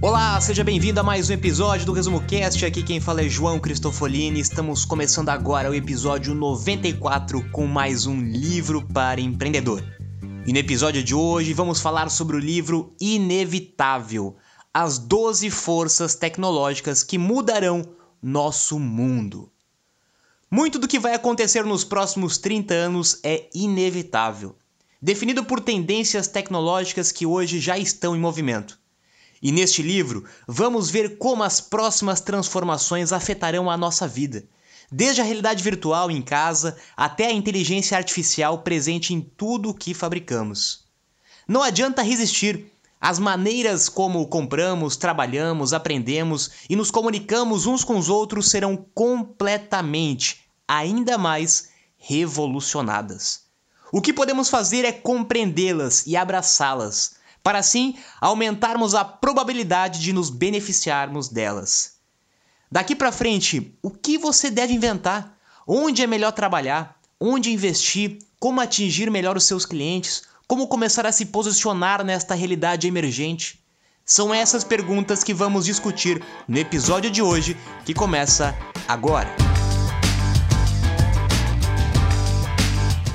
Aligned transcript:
Olá, 0.00 0.40
seja 0.40 0.62
bem-vindo 0.62 1.00
a 1.00 1.02
mais 1.02 1.28
um 1.28 1.32
episódio 1.32 1.84
do 1.84 1.92
Resumo 1.92 2.24
Cast. 2.24 2.64
Aqui 2.64 2.84
quem 2.84 3.00
fala 3.00 3.20
é 3.22 3.28
João 3.28 3.58
Cristofolini. 3.58 4.38
Estamos 4.38 4.84
começando 4.84 5.28
agora 5.28 5.68
o 5.68 5.74
episódio 5.74 6.36
94 6.36 7.50
com 7.50 7.66
mais 7.66 8.06
um 8.06 8.22
livro 8.22 8.86
para 8.94 9.20
empreendedor. 9.20 9.82
E 10.46 10.52
no 10.52 10.58
episódio 10.58 11.02
de 11.02 11.16
hoje 11.16 11.52
vamos 11.52 11.80
falar 11.80 12.10
sobre 12.10 12.36
o 12.36 12.38
livro 12.38 12.94
Inevitável: 13.00 14.36
As 14.72 14.98
12 14.98 15.50
forças 15.50 16.14
tecnológicas 16.14 17.02
que 17.02 17.18
mudarão 17.18 17.82
nosso 18.22 18.78
mundo. 18.78 19.50
Muito 20.48 20.78
do 20.78 20.86
que 20.86 21.00
vai 21.00 21.14
acontecer 21.14 21.64
nos 21.64 21.82
próximos 21.82 22.38
30 22.38 22.72
anos 22.72 23.18
é 23.24 23.50
inevitável, 23.52 24.54
definido 25.02 25.44
por 25.44 25.58
tendências 25.58 26.28
tecnológicas 26.28 27.10
que 27.10 27.26
hoje 27.26 27.58
já 27.58 27.76
estão 27.76 28.14
em 28.14 28.20
movimento. 28.20 28.77
E 29.42 29.52
neste 29.52 29.82
livro, 29.82 30.24
vamos 30.46 30.90
ver 30.90 31.16
como 31.16 31.42
as 31.42 31.60
próximas 31.60 32.20
transformações 32.20 33.12
afetarão 33.12 33.70
a 33.70 33.76
nossa 33.76 34.08
vida, 34.08 34.44
desde 34.90 35.20
a 35.20 35.24
realidade 35.24 35.62
virtual 35.62 36.10
em 36.10 36.20
casa 36.20 36.76
até 36.96 37.26
a 37.26 37.32
inteligência 37.32 37.96
artificial 37.96 38.58
presente 38.62 39.14
em 39.14 39.20
tudo 39.20 39.70
o 39.70 39.74
que 39.74 39.94
fabricamos. 39.94 40.84
Não 41.46 41.62
adianta 41.62 42.02
resistir. 42.02 42.72
As 43.00 43.20
maneiras 43.20 43.88
como 43.88 44.26
compramos, 44.26 44.96
trabalhamos, 44.96 45.72
aprendemos 45.72 46.50
e 46.68 46.74
nos 46.74 46.90
comunicamos 46.90 47.64
uns 47.64 47.84
com 47.84 47.96
os 47.96 48.08
outros 48.08 48.50
serão 48.50 48.76
completamente, 48.92 50.40
ainda 50.66 51.16
mais, 51.16 51.68
revolucionadas. 51.96 53.42
O 53.92 54.02
que 54.02 54.12
podemos 54.12 54.50
fazer 54.50 54.84
é 54.84 54.90
compreendê-las 54.90 56.06
e 56.08 56.16
abraçá-las 56.16 57.17
para 57.48 57.60
assim 57.60 57.94
aumentarmos 58.20 58.94
a 58.94 59.02
probabilidade 59.02 60.00
de 60.00 60.12
nos 60.12 60.28
beneficiarmos 60.28 61.30
delas. 61.30 61.94
Daqui 62.70 62.94
para 62.94 63.10
frente, 63.10 63.74
o 63.80 63.88
que 63.90 64.18
você 64.18 64.50
deve 64.50 64.74
inventar? 64.74 65.34
Onde 65.66 66.02
é 66.02 66.06
melhor 66.06 66.32
trabalhar? 66.32 66.96
Onde 67.18 67.50
investir? 67.50 68.18
Como 68.38 68.60
atingir 68.60 69.10
melhor 69.10 69.34
os 69.34 69.44
seus 69.44 69.64
clientes? 69.64 70.24
Como 70.46 70.68
começar 70.68 71.06
a 71.06 71.12
se 71.12 71.24
posicionar 71.24 72.04
nesta 72.04 72.34
realidade 72.34 72.86
emergente? 72.86 73.64
São 74.04 74.34
essas 74.34 74.62
perguntas 74.62 75.24
que 75.24 75.32
vamos 75.32 75.64
discutir 75.64 76.22
no 76.46 76.58
episódio 76.58 77.10
de 77.10 77.22
hoje, 77.22 77.56
que 77.86 77.94
começa 77.94 78.54
agora. 78.86 79.47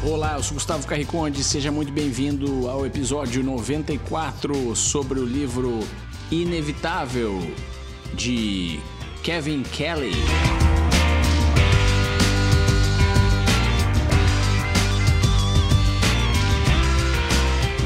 Olá, 0.06 0.34
eu 0.36 0.44
sou 0.44 0.56
Gustavo 0.56 0.86
Carriconde, 0.86 1.42
seja 1.46 1.72
muito 1.72 1.90
bem-vindo 1.94 2.70
ao 2.70 2.86
episódio 2.86 3.42
94 3.42 4.76
sobre 4.76 5.18
o 5.18 5.26
livro 5.26 5.80
Inevitável 6.30 7.40
de 8.14 8.82
Kevin 9.24 9.64
Kelly. 9.64 10.12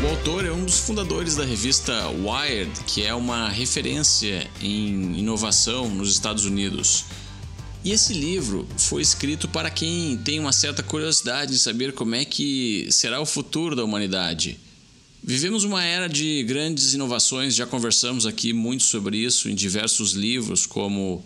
O 0.03 0.09
autor 0.09 0.43
é 0.43 0.51
um 0.51 0.65
dos 0.65 0.79
fundadores 0.79 1.35
da 1.35 1.45
revista 1.45 2.07
Wired, 2.07 2.71
que 2.87 3.05
é 3.05 3.13
uma 3.13 3.47
referência 3.49 4.49
em 4.59 5.19
inovação 5.19 5.87
nos 5.87 6.09
Estados 6.09 6.45
Unidos. 6.45 7.05
E 7.87 7.91
esse 7.93 8.11
livro 8.11 8.67
foi 8.77 9.01
escrito 9.01 9.47
para 9.47 9.69
quem 9.69 10.17
tem 10.17 10.41
uma 10.41 10.51
certa 10.51 10.83
curiosidade 10.83 11.53
de 11.53 11.57
saber 11.57 11.93
como 11.93 12.15
é 12.15 12.25
que 12.25 12.85
será 12.91 13.21
o 13.21 13.25
futuro 13.25 13.77
da 13.77 13.83
humanidade. 13.85 14.59
Vivemos 15.23 15.63
uma 15.63 15.81
era 15.81 16.09
de 16.09 16.43
grandes 16.43 16.93
inovações, 16.93 17.55
já 17.55 17.65
conversamos 17.65 18.25
aqui 18.25 18.51
muito 18.51 18.83
sobre 18.83 19.19
isso 19.19 19.47
em 19.47 19.55
diversos 19.55 20.11
livros, 20.11 20.65
como 20.65 21.25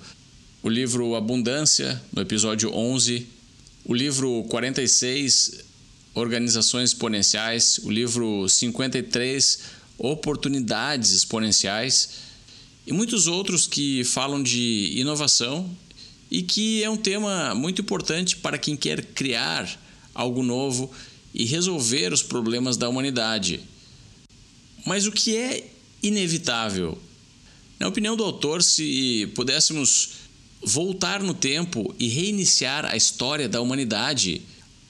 o 0.61 0.69
livro 0.69 1.15
Abundância, 1.15 1.99
no 2.13 2.21
episódio 2.21 2.71
11, 2.71 3.25
o 3.83 3.95
livro 3.95 4.45
46, 4.47 5.65
Organizações 6.13 6.91
Exponenciais, 6.91 7.79
o 7.79 7.89
livro 7.89 8.47
53, 8.47 9.61
Oportunidades 9.97 11.09
Exponenciais, 11.09 12.09
e 12.85 12.93
muitos 12.93 13.25
outros 13.25 13.65
que 13.65 14.03
falam 14.03 14.43
de 14.43 14.93
inovação 14.95 15.67
e 16.31 16.41
que 16.41 16.81
é 16.81 16.89
um 16.89 16.95
tema 16.95 17.53
muito 17.53 17.81
importante 17.81 18.37
para 18.37 18.57
quem 18.57 18.77
quer 18.77 19.03
criar 19.03 19.69
algo 20.15 20.41
novo 20.41 20.89
e 21.33 21.43
resolver 21.43 22.13
os 22.13 22.23
problemas 22.23 22.77
da 22.77 22.87
humanidade. 22.87 23.59
Mas 24.85 25.05
o 25.05 25.11
que 25.11 25.35
é 25.35 25.69
inevitável? 26.01 26.97
Na 27.77 27.89
opinião 27.89 28.15
do 28.15 28.23
autor, 28.23 28.63
se 28.63 29.29
pudéssemos 29.35 30.21
voltar 30.63 31.21
no 31.21 31.33
tempo 31.33 31.93
e 31.99 32.07
reiniciar 32.07 32.85
a 32.85 32.95
história 32.95 33.49
da 33.49 33.59
humanidade, 33.59 34.41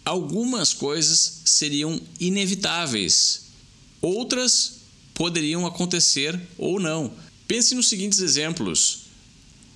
algumas 0.06 0.74
coisas 0.74 1.42
seriam 1.46 2.00
inevitáveis, 2.20 3.46
outras 4.02 4.82
poderiam 5.14 5.66
acontecer 5.66 6.40
ou 6.58 6.80
não. 6.80 7.14
Pense 7.48 7.74
nos 7.74 7.90
seguintes 7.90 8.20
exemplos. 8.20 9.01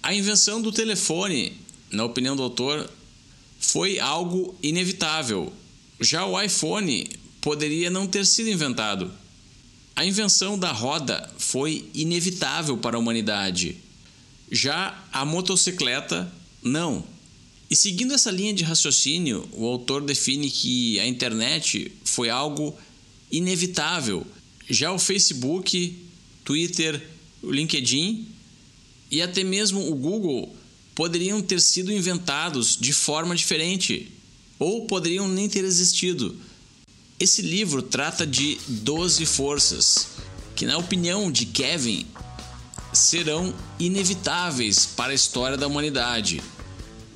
A 0.05 0.13
invenção 0.13 0.61
do 0.61 0.71
telefone, 0.71 1.53
na 1.89 2.03
opinião 2.03 2.35
do 2.35 2.43
autor, 2.43 2.87
foi 3.59 3.97
algo 3.97 4.55
inevitável. 4.61 5.51
Já 5.99 6.27
o 6.27 6.39
iPhone 6.39 7.09
poderia 7.41 7.89
não 7.89 8.05
ter 8.05 8.23
sido 8.23 8.51
inventado. 8.51 9.11
A 9.95 10.05
invenção 10.05 10.59
da 10.59 10.71
roda 10.71 11.33
foi 11.39 11.89
inevitável 11.91 12.77
para 12.77 12.97
a 12.97 12.99
humanidade. 12.99 13.77
Já 14.51 14.95
a 15.11 15.25
motocicleta, 15.25 16.31
não. 16.61 17.03
E 17.67 17.75
seguindo 17.75 18.13
essa 18.13 18.29
linha 18.29 18.53
de 18.53 18.63
raciocínio, 18.63 19.49
o 19.53 19.65
autor 19.65 20.03
define 20.03 20.51
que 20.51 20.99
a 20.99 21.07
internet 21.07 21.91
foi 22.03 22.29
algo 22.29 22.77
inevitável. 23.31 24.23
Já 24.69 24.91
o 24.91 24.99
Facebook, 24.99 25.97
Twitter, 26.43 27.09
o 27.41 27.51
LinkedIn 27.51 28.34
e 29.15 29.21
até 29.21 29.45
mesmo 29.45 29.89
o 29.89 29.95
Google 29.95 30.53
poderiam 30.93 31.41
ter 31.41 31.61
sido 31.61 31.89
inventados 31.89 32.75
de 32.77 32.91
forma 32.91 33.33
diferente 33.33 34.11
ou 34.59 34.87
poderiam 34.87 35.25
nem 35.25 35.47
ter 35.47 35.63
existido. 35.63 36.35
Esse 37.17 37.41
livro 37.41 37.81
trata 37.81 38.27
de 38.27 38.57
12 38.67 39.25
forças 39.25 40.07
que, 40.53 40.65
na 40.65 40.77
opinião 40.77 41.31
de 41.31 41.45
Kevin, 41.45 42.05
serão 42.91 43.55
inevitáveis 43.79 44.85
para 44.85 45.13
a 45.13 45.15
história 45.15 45.55
da 45.55 45.65
humanidade. 45.65 46.43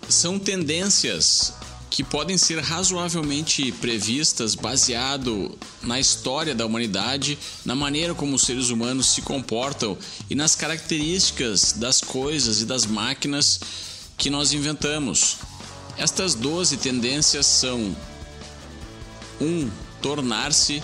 São 0.07 0.39
tendências 0.39 1.51
que 1.89 2.03
podem 2.03 2.37
ser 2.37 2.59
razoavelmente 2.59 3.71
previstas 3.73 4.53
baseado 4.53 5.57
na 5.81 5.99
história 5.99 6.53
da 6.53 6.65
humanidade, 6.65 7.37
na 7.65 7.75
maneira 7.75 8.13
como 8.13 8.35
os 8.35 8.43
seres 8.43 8.69
humanos 8.69 9.13
se 9.13 9.21
comportam 9.21 9.97
e 10.29 10.35
nas 10.35 10.55
características 10.55 11.73
das 11.73 12.01
coisas 12.01 12.61
e 12.61 12.65
das 12.65 12.85
máquinas 12.85 13.59
que 14.17 14.29
nós 14.29 14.53
inventamos. 14.53 15.37
Estas 15.97 16.35
12 16.35 16.77
tendências 16.77 17.45
são 17.45 17.95
1. 19.41 19.45
Um, 19.45 19.71
tornar-se 20.01 20.83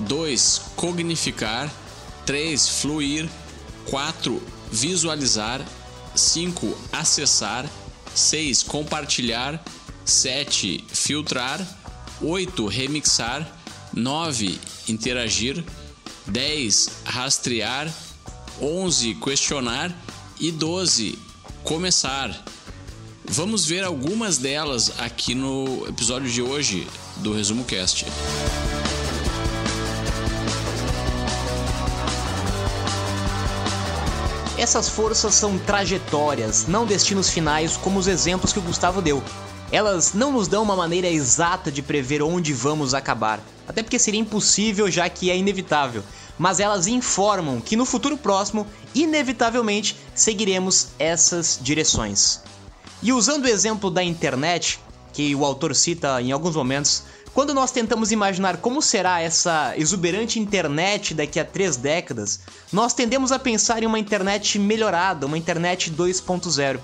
2. 0.00 0.60
Cognificar 0.76 1.72
3. 2.26 2.68
Fluir 2.80 3.28
4. 3.86 4.42
Visualizar 4.70 5.64
5. 6.14 6.76
Acessar 6.92 7.66
6. 8.14 8.64
Compartilhar 8.64 9.62
7. 10.04 10.84
Filtrar. 10.88 11.60
8. 12.20 12.66
Remixar. 12.66 13.46
9. 13.92 14.58
Interagir. 14.88 15.64
10. 16.26 16.90
Rastrear. 17.04 17.92
11. 18.60 19.14
Questionar. 19.14 19.94
E 20.38 20.50
12. 20.50 21.18
Começar. 21.62 22.44
Vamos 23.26 23.64
ver 23.64 23.82
algumas 23.84 24.36
delas 24.36 24.92
aqui 24.98 25.34
no 25.34 25.86
episódio 25.88 26.30
de 26.30 26.42
hoje 26.42 26.86
do 27.16 27.32
Resumo 27.32 27.64
Cast. 27.64 28.04
Essas 34.56 34.88
forças 34.88 35.34
são 35.34 35.58
trajetórias, 35.58 36.66
não 36.66 36.86
destinos 36.86 37.28
finais 37.28 37.76
como 37.76 37.98
os 37.98 38.06
exemplos 38.06 38.52
que 38.52 38.58
o 38.58 38.62
Gustavo 38.62 39.02
deu. 39.02 39.22
Elas 39.72 40.12
não 40.12 40.32
nos 40.32 40.46
dão 40.46 40.62
uma 40.62 40.76
maneira 40.76 41.08
exata 41.08 41.70
de 41.70 41.82
prever 41.82 42.22
onde 42.22 42.52
vamos 42.52 42.94
acabar, 42.94 43.40
até 43.66 43.82
porque 43.82 43.98
seria 43.98 44.20
impossível 44.20 44.90
já 44.90 45.08
que 45.08 45.30
é 45.30 45.36
inevitável, 45.36 46.02
mas 46.38 46.60
elas 46.60 46.86
informam 46.86 47.60
que 47.60 47.76
no 47.76 47.84
futuro 47.84 48.16
próximo, 48.16 48.66
inevitavelmente, 48.94 49.96
seguiremos 50.14 50.88
essas 50.98 51.58
direções. 51.60 52.40
E 53.02 53.12
usando 53.12 53.44
o 53.44 53.48
exemplo 53.48 53.90
da 53.90 54.02
internet, 54.02 54.80
que 55.12 55.34
o 55.34 55.44
autor 55.44 55.74
cita 55.74 56.20
em 56.20 56.32
alguns 56.32 56.56
momentos, 56.56 57.02
quando 57.32 57.52
nós 57.52 57.72
tentamos 57.72 58.12
imaginar 58.12 58.58
como 58.58 58.80
será 58.80 59.20
essa 59.20 59.74
exuberante 59.76 60.38
internet 60.38 61.14
daqui 61.14 61.40
a 61.40 61.44
três 61.44 61.76
décadas, 61.76 62.40
nós 62.72 62.94
tendemos 62.94 63.32
a 63.32 63.38
pensar 63.38 63.82
em 63.82 63.86
uma 63.86 63.98
internet 63.98 64.56
melhorada, 64.56 65.26
uma 65.26 65.36
internet 65.36 65.90
2.0. 65.90 66.78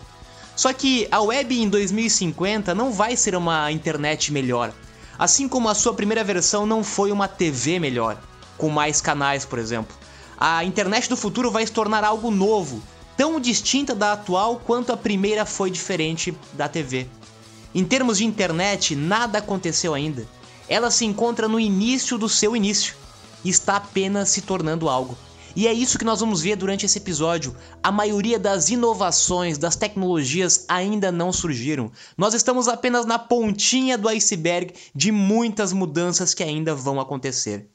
Só 0.61 0.75
que 0.75 1.09
a 1.11 1.23
web 1.23 1.59
em 1.59 1.71
2050 1.71 2.75
não 2.75 2.93
vai 2.93 3.17
ser 3.17 3.35
uma 3.35 3.73
internet 3.73 4.31
melhor, 4.31 4.75
assim 5.19 5.49
como 5.49 5.71
a 5.71 5.75
sua 5.75 5.95
primeira 5.95 6.23
versão 6.23 6.67
não 6.67 6.85
foi 6.85 7.11
uma 7.11 7.27
TV 7.27 7.79
melhor, 7.79 8.21
com 8.59 8.69
mais 8.69 9.01
canais, 9.01 9.47
por 9.47 9.59
exemplo. 9.59 9.97
A 10.37 10.63
internet 10.63 11.09
do 11.09 11.17
futuro 11.17 11.51
vai 11.51 11.65
se 11.65 11.73
tornar 11.73 12.05
algo 12.05 12.31
novo, 12.31 12.83
tão 13.17 13.41
distinta 13.41 13.95
da 13.95 14.13
atual 14.13 14.61
quanto 14.67 14.93
a 14.93 14.99
primeira 14.99 15.47
foi 15.47 15.71
diferente 15.71 16.37
da 16.53 16.69
TV. 16.69 17.09
Em 17.75 17.83
termos 17.83 18.19
de 18.19 18.27
internet, 18.27 18.95
nada 18.95 19.39
aconteceu 19.39 19.95
ainda 19.95 20.29
ela 20.71 20.89
se 20.89 21.05
encontra 21.05 21.49
no 21.49 21.59
início 21.59 22.17
do 22.17 22.29
seu 22.29 22.55
início 22.55 22.95
e 23.45 23.51
está 23.51 23.75
apenas 23.75 24.29
se 24.29 24.41
tornando 24.41 24.89
algo. 24.89 25.19
E 25.57 25.67
é 25.67 25.73
isso 25.73 25.99
que 25.99 26.05
nós 26.05 26.21
vamos 26.21 26.41
ver 26.41 26.57
durante 26.57 26.87
esse 26.87 26.99
episódio. 26.99 27.57
A 27.83 27.91
maioria 27.91 28.39
das 28.39 28.69
inovações, 28.69 29.59
das 29.59 29.75
tecnologias 29.75 30.65
ainda 30.69 31.11
não 31.11 31.33
surgiram. 31.33 31.91
Nós 32.17 32.35
estamos 32.35 32.69
apenas 32.69 33.05
na 33.05 33.19
pontinha 33.19 33.99
do 33.99 34.09
iceberg 34.09 34.73
de 34.95 35.11
muitas 35.11 35.73
mudanças 35.73 36.35
que 36.35 36.43
ainda 36.43 36.75
vão 36.75 37.01
acontecer. 37.01 37.69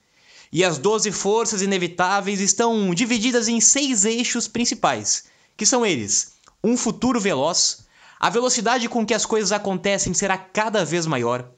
E 0.52 0.64
as 0.64 0.78
12 0.78 1.12
forças 1.12 1.62
inevitáveis 1.62 2.40
estão 2.40 2.94
divididas 2.94 3.48
em 3.48 3.60
seis 3.60 4.06
eixos 4.06 4.48
principais, 4.48 5.26
que 5.58 5.66
são 5.66 5.86
eles: 5.86 6.34
um 6.64 6.78
futuro 6.78 7.20
veloz, 7.20 7.86
a 8.20 8.30
velocidade 8.30 8.88
com 8.88 9.06
que 9.06 9.14
as 9.14 9.26
coisas 9.26 9.52
acontecem 9.52 10.14
será 10.14 10.38
cada 10.38 10.86
vez 10.86 11.06
maior, 11.06 11.50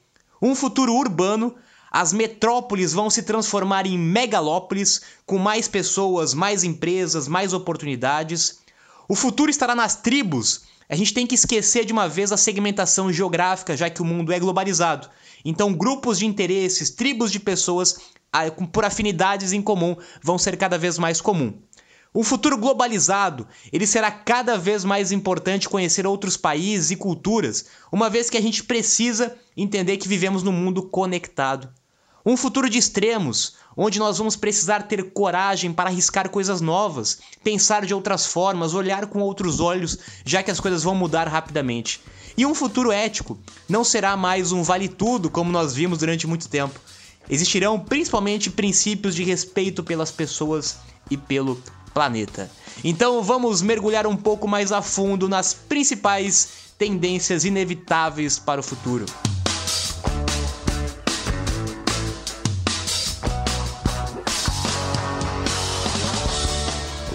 um 0.42 0.54
futuro 0.54 0.92
urbano, 0.94 1.54
as 1.90 2.12
metrópoles 2.12 2.92
vão 2.92 3.08
se 3.08 3.22
transformar 3.22 3.86
em 3.86 3.98
megalópolis, 3.98 5.00
com 5.24 5.38
mais 5.38 5.66
pessoas, 5.66 6.34
mais 6.34 6.64
empresas, 6.64 7.28
mais 7.28 7.52
oportunidades. 7.52 8.60
O 9.08 9.14
futuro 9.14 9.50
estará 9.50 9.74
nas 9.74 9.96
tribos. 9.96 10.62
A 10.88 10.94
gente 10.94 11.14
tem 11.14 11.26
que 11.26 11.34
esquecer 11.34 11.84
de 11.84 11.92
uma 11.92 12.08
vez 12.08 12.32
a 12.32 12.36
segmentação 12.36 13.12
geográfica, 13.12 13.76
já 13.76 13.88
que 13.90 14.02
o 14.02 14.04
mundo 14.04 14.32
é 14.32 14.38
globalizado. 14.38 15.08
Então, 15.44 15.72
grupos 15.72 16.18
de 16.18 16.26
interesses, 16.26 16.90
tribos 16.90 17.30
de 17.30 17.40
pessoas 17.40 17.98
por 18.72 18.84
afinidades 18.84 19.52
em 19.52 19.62
comum 19.62 19.96
vão 20.22 20.36
ser 20.36 20.56
cada 20.56 20.76
vez 20.76 20.98
mais 20.98 21.20
comum. 21.20 21.54
Um 22.14 22.24
futuro 22.24 22.56
globalizado, 22.56 23.46
ele 23.70 23.86
será 23.86 24.10
cada 24.10 24.56
vez 24.56 24.82
mais 24.82 25.12
importante 25.12 25.68
conhecer 25.68 26.06
outros 26.06 26.36
países 26.36 26.90
e 26.90 26.96
culturas, 26.96 27.66
uma 27.92 28.08
vez 28.08 28.30
que 28.30 28.36
a 28.36 28.40
gente 28.40 28.64
precisa 28.64 29.36
entender 29.56 29.98
que 29.98 30.08
vivemos 30.08 30.42
num 30.42 30.52
mundo 30.52 30.82
conectado. 30.82 31.72
Um 32.28 32.36
futuro 32.36 32.68
de 32.68 32.76
extremos, 32.76 33.54
onde 33.74 33.98
nós 33.98 34.18
vamos 34.18 34.36
precisar 34.36 34.82
ter 34.82 35.12
coragem 35.12 35.72
para 35.72 35.88
arriscar 35.88 36.28
coisas 36.28 36.60
novas, 36.60 37.20
pensar 37.42 37.86
de 37.86 37.94
outras 37.94 38.26
formas, 38.26 38.74
olhar 38.74 39.06
com 39.06 39.20
outros 39.20 39.60
olhos, 39.60 39.98
já 40.26 40.42
que 40.42 40.50
as 40.50 40.60
coisas 40.60 40.82
vão 40.82 40.94
mudar 40.94 41.26
rapidamente. 41.26 42.02
E 42.36 42.44
um 42.44 42.54
futuro 42.54 42.92
ético 42.92 43.38
não 43.66 43.82
será 43.82 44.14
mais 44.14 44.52
um 44.52 44.62
vale-tudo 44.62 45.30
como 45.30 45.50
nós 45.50 45.72
vimos 45.72 46.00
durante 46.00 46.26
muito 46.26 46.50
tempo. 46.50 46.78
Existirão 47.30 47.80
principalmente 47.80 48.50
princípios 48.50 49.14
de 49.14 49.24
respeito 49.24 49.82
pelas 49.82 50.10
pessoas 50.10 50.76
e 51.10 51.16
pelo 51.16 51.58
planeta. 51.94 52.50
Então 52.84 53.22
vamos 53.22 53.62
mergulhar 53.62 54.06
um 54.06 54.14
pouco 54.14 54.46
mais 54.46 54.70
a 54.70 54.82
fundo 54.82 55.30
nas 55.30 55.54
principais 55.54 56.74
tendências 56.76 57.46
inevitáveis 57.46 58.38
para 58.38 58.60
o 58.60 58.62
futuro. 58.62 59.06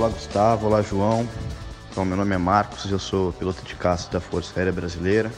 Olá 0.03 0.11
Gustavo, 0.11 0.67
olá 0.67 0.81
João. 0.81 1.25
Então, 1.89 2.03
meu 2.03 2.17
nome 2.17 2.35
é 2.35 2.37
Marcos, 2.37 2.91
eu 2.91 2.99
sou 2.99 3.31
piloto 3.31 3.63
de 3.63 3.73
caça 3.73 4.11
da 4.11 4.19
Força 4.19 4.51
Aérea 4.59 4.73
Brasileira. 4.73 5.31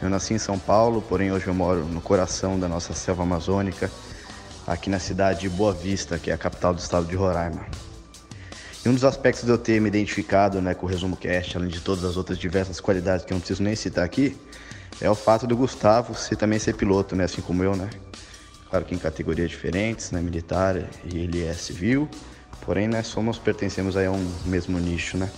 Eu 0.00 0.08
nasci 0.08 0.32
em 0.32 0.38
São 0.38 0.58
Paulo, 0.58 1.02
porém 1.02 1.30
hoje 1.30 1.48
eu 1.48 1.52
moro 1.52 1.84
no 1.84 2.00
coração 2.00 2.58
da 2.58 2.66
nossa 2.66 2.94
selva 2.94 3.24
amazônica, 3.24 3.90
aqui 4.66 4.88
na 4.88 4.98
cidade 4.98 5.40
de 5.40 5.50
Boa 5.50 5.74
Vista, 5.74 6.18
que 6.18 6.30
é 6.30 6.32
a 6.32 6.38
capital 6.38 6.72
do 6.72 6.78
estado 6.78 7.04
de 7.04 7.14
Roraima. 7.14 7.60
E 8.82 8.88
um 8.88 8.94
dos 8.94 9.04
aspectos 9.04 9.44
de 9.44 9.50
eu 9.50 9.58
ter 9.58 9.82
me 9.82 9.88
identificado 9.88 10.62
né, 10.62 10.72
com 10.72 10.86
o 10.86 10.88
Resumo 10.88 11.14
Cast, 11.14 11.58
além 11.58 11.68
de 11.68 11.82
todas 11.82 12.04
as 12.04 12.16
outras 12.16 12.38
diversas 12.38 12.80
qualidades 12.80 13.26
que 13.26 13.34
eu 13.34 13.34
não 13.34 13.40
preciso 13.40 13.62
nem 13.62 13.76
citar 13.76 14.02
aqui, 14.02 14.34
é 14.98 15.10
o 15.10 15.14
fato 15.14 15.46
do 15.46 15.54
Gustavo 15.54 16.14
ser, 16.14 16.36
também 16.36 16.58
ser 16.58 16.74
piloto, 16.74 17.14
né, 17.14 17.24
assim 17.24 17.42
como 17.42 17.62
eu, 17.62 17.76
né? 17.76 17.90
Claro 18.70 18.86
que 18.86 18.94
em 18.94 18.98
categorias 18.98 19.50
diferentes, 19.50 20.10
né, 20.10 20.22
militar 20.22 20.74
e 21.04 21.18
ele 21.18 21.44
é 21.44 21.52
civil, 21.52 22.08
porém, 22.64 22.88
né, 22.88 23.02
somos, 23.02 23.38
pertencemos 23.38 23.96
aí 23.96 24.06
a 24.06 24.10
um 24.10 24.32
mesmo 24.44 24.78
nicho, 24.78 25.16
né? 25.16 25.30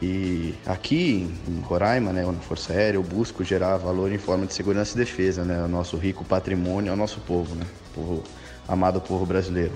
E 0.00 0.54
aqui 0.66 1.34
em 1.48 1.60
Roraima, 1.60 2.12
né, 2.12 2.24
na 2.24 2.32
Força 2.40 2.72
Aérea, 2.72 2.98
eu 2.98 3.02
busco 3.02 3.42
gerar 3.42 3.78
valor 3.78 4.12
em 4.12 4.18
forma 4.18 4.46
de 4.46 4.52
segurança 4.52 4.94
e 4.94 4.98
defesa, 4.98 5.42
né, 5.44 5.64
o 5.64 5.68
nosso 5.68 5.96
rico 5.96 6.24
patrimônio 6.24 6.90
ao 6.90 6.96
nosso 6.96 7.20
povo, 7.20 7.54
né, 7.54 7.64
povo 7.94 8.22
amado 8.68 9.00
povo 9.00 9.24
brasileiro. 9.24 9.72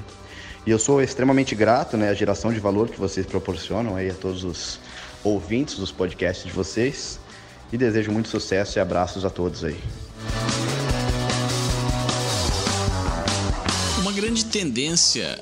E 0.67 0.71
eu 0.71 0.79
sou 0.79 1.01
extremamente 1.01 1.55
grato 1.55 1.97
né, 1.97 2.11
à 2.11 2.15
geração 2.15 2.53
de 2.53 2.61
valor 2.61 2.89
que 2.89 3.01
vocês 3.01 3.25
proporcionam 3.25 3.97
aí 3.97 4.11
a 4.11 4.15
todos 4.15 4.45
os 4.45 4.79
ouvintes 5.25 5.79
dos 5.79 5.91
podcasts 5.91 6.45
de 6.45 6.53
vocês. 6.53 7.19
E 7.73 7.79
desejo 7.79 8.11
muito 8.11 8.29
sucesso 8.29 8.79
e 8.79 8.81
abraços 8.81 9.25
a 9.25 9.31
todos 9.31 9.65
aí. 9.65 9.79
Uma 14.01 14.13
grande 14.13 14.45
tendência 14.45 15.41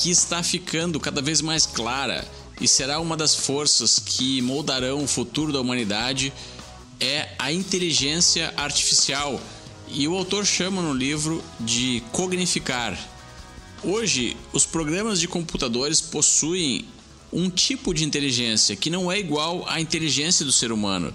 que 0.00 0.10
está 0.10 0.42
ficando 0.42 0.98
cada 0.98 1.20
vez 1.20 1.40
mais 1.40 1.66
clara 1.66 2.26
e 2.60 2.68
será 2.68 3.00
uma 3.00 3.16
das 3.16 3.34
forças 3.34 3.98
que 3.98 4.40
moldarão 4.42 5.04
o 5.04 5.08
futuro 5.08 5.52
da 5.52 5.60
humanidade 5.60 6.32
é 6.98 7.30
a 7.38 7.52
inteligência 7.52 8.52
artificial. 8.56 9.40
E 9.88 10.06
o 10.06 10.14
autor 10.14 10.46
chama 10.46 10.80
no 10.80 10.94
livro 10.94 11.42
de 11.60 12.02
cognificar, 12.12 12.96
Hoje, 13.82 14.36
os 14.52 14.66
programas 14.66 15.18
de 15.18 15.26
computadores 15.26 16.02
possuem 16.02 16.84
um 17.32 17.48
tipo 17.48 17.94
de 17.94 18.04
inteligência 18.04 18.76
que 18.76 18.90
não 18.90 19.10
é 19.10 19.18
igual 19.18 19.66
à 19.66 19.80
inteligência 19.80 20.44
do 20.44 20.52
ser 20.52 20.70
humano. 20.70 21.14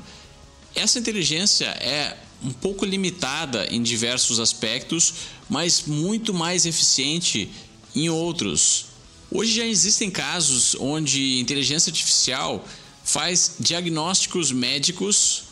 Essa 0.73 0.97
inteligência 0.97 1.65
é 1.65 2.17
um 2.43 2.51
pouco 2.51 2.83
limitada 2.83 3.67
em 3.67 3.83
diversos 3.83 4.39
aspectos, 4.39 5.13
mas 5.47 5.83
muito 5.85 6.33
mais 6.33 6.65
eficiente 6.65 7.51
em 7.95 8.09
outros. 8.09 8.87
Hoje 9.31 9.55
já 9.55 9.65
existem 9.65 10.11
casos 10.11 10.75
onde 10.79 11.39
inteligência 11.39 11.89
artificial 11.89 12.65
faz 13.03 13.55
diagnósticos 13.59 14.51
médicos, 14.51 15.43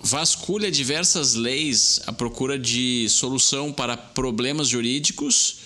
vasculha 0.00 0.70
diversas 0.70 1.34
leis 1.34 2.00
à 2.06 2.12
procura 2.12 2.58
de 2.58 3.08
solução 3.08 3.72
para 3.72 3.96
problemas 3.96 4.68
jurídicos 4.68 5.56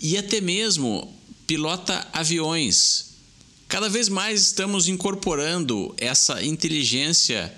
e 0.00 0.16
até 0.16 0.40
mesmo 0.40 1.12
pilota 1.46 2.06
aviões. 2.12 3.14
Cada 3.68 3.88
vez 3.88 4.08
mais 4.08 4.42
estamos 4.42 4.88
incorporando 4.88 5.94
essa 5.98 6.42
inteligência 6.42 7.52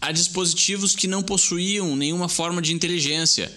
a 0.00 0.12
dispositivos 0.12 0.94
que 0.94 1.06
não 1.06 1.22
possuíam 1.22 1.96
nenhuma 1.96 2.28
forma 2.28 2.60
de 2.60 2.72
inteligência. 2.72 3.52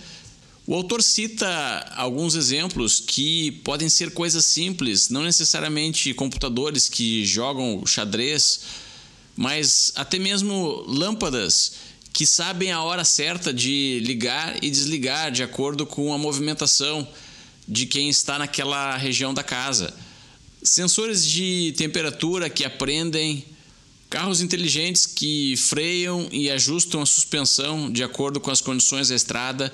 O 0.70 0.76
autor 0.76 1.02
cita 1.02 1.48
alguns 1.96 2.36
exemplos 2.36 3.00
que 3.00 3.54
podem 3.64 3.90
ser 3.90 4.12
coisas 4.12 4.46
simples, 4.46 5.10
não 5.10 5.24
necessariamente 5.24 6.14
computadores 6.14 6.88
que 6.88 7.26
jogam 7.26 7.84
xadrez, 7.88 8.60
mas 9.36 9.92
até 9.96 10.20
mesmo 10.20 10.86
lâmpadas 10.88 11.72
que 12.14 12.24
sabem 12.24 12.72
a 12.72 12.84
hora 12.84 13.04
certa 13.04 13.52
de 13.52 14.00
ligar 14.06 14.64
e 14.64 14.70
desligar 14.70 15.32
de 15.32 15.42
acordo 15.42 15.88
com 15.88 16.14
a 16.14 16.20
movimentação 16.20 17.08
de 17.68 17.88
quem 17.88 18.08
está 18.08 18.38
naquela 18.38 18.96
região 18.96 19.34
da 19.34 19.42
casa. 19.42 19.92
Sensores 20.62 21.26
de 21.26 21.74
temperatura 21.78 22.48
que 22.48 22.64
aprendem, 22.64 23.44
carros 24.08 24.40
inteligentes 24.40 25.08
que 25.08 25.58
freiam 25.58 26.28
e 26.32 26.48
ajustam 26.52 27.02
a 27.02 27.08
suspensão 27.08 27.92
de 27.92 28.04
acordo 28.04 28.40
com 28.40 28.52
as 28.52 28.62
condições 28.62 29.10
da 29.10 29.16
estrada. 29.16 29.74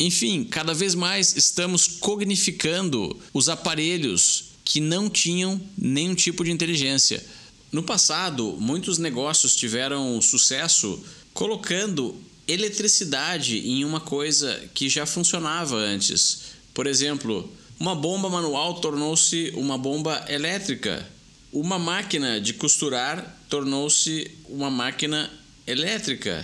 Enfim, 0.00 0.44
cada 0.44 0.72
vez 0.72 0.94
mais 0.94 1.36
estamos 1.36 1.86
cognificando 1.86 3.14
os 3.34 3.50
aparelhos 3.50 4.46
que 4.64 4.80
não 4.80 5.10
tinham 5.10 5.60
nenhum 5.76 6.14
tipo 6.14 6.42
de 6.42 6.50
inteligência. 6.50 7.22
No 7.70 7.82
passado, 7.82 8.56
muitos 8.58 8.96
negócios 8.96 9.54
tiveram 9.54 10.18
sucesso 10.22 11.04
colocando 11.34 12.16
eletricidade 12.48 13.58
em 13.58 13.84
uma 13.84 14.00
coisa 14.00 14.70
que 14.72 14.88
já 14.88 15.04
funcionava 15.04 15.76
antes. 15.76 16.44
Por 16.72 16.86
exemplo, 16.86 17.52
uma 17.78 17.94
bomba 17.94 18.30
manual 18.30 18.80
tornou-se 18.80 19.52
uma 19.54 19.76
bomba 19.76 20.24
elétrica. 20.30 21.06
Uma 21.52 21.78
máquina 21.78 22.40
de 22.40 22.54
costurar 22.54 23.38
tornou-se 23.50 24.30
uma 24.48 24.70
máquina 24.70 25.30
elétrica. 25.66 26.42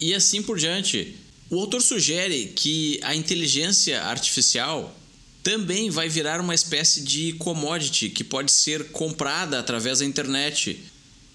E 0.00 0.14
assim 0.14 0.40
por 0.40 0.56
diante. 0.56 1.23
O 1.54 1.60
autor 1.60 1.80
sugere 1.80 2.46
que 2.46 2.98
a 3.04 3.14
inteligência 3.14 4.02
artificial 4.02 4.92
também 5.40 5.88
vai 5.88 6.08
virar 6.08 6.40
uma 6.40 6.52
espécie 6.52 7.00
de 7.00 7.32
commodity 7.34 8.08
que 8.08 8.24
pode 8.24 8.50
ser 8.50 8.90
comprada 8.90 9.60
através 9.60 10.00
da 10.00 10.04
internet. 10.04 10.82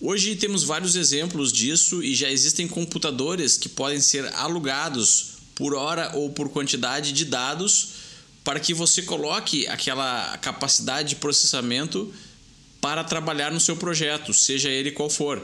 Hoje 0.02 0.36
temos 0.36 0.66
vários 0.66 0.98
exemplos 0.98 1.54
disso 1.54 2.04
e 2.04 2.14
já 2.14 2.30
existem 2.30 2.68
computadores 2.68 3.56
que 3.56 3.70
podem 3.70 4.02
ser 4.02 4.26
alugados 4.36 5.38
por 5.56 5.74
hora 5.74 6.12
ou 6.14 6.30
por 6.32 6.50
quantidade 6.50 7.14
de 7.14 7.24
dados 7.24 7.92
para 8.44 8.60
que 8.60 8.74
você 8.74 9.02
coloque 9.02 9.68
aquela 9.68 10.38
capacidade 10.40 11.12
de 11.12 11.16
processamento 11.16 12.14
para 12.82 13.06
trabalhar 13.06 13.54
no 13.54 13.60
seu 13.62 13.78
projeto, 13.78 14.34
seja 14.34 14.68
ele 14.68 14.92
qual 14.92 15.10
for. 15.10 15.42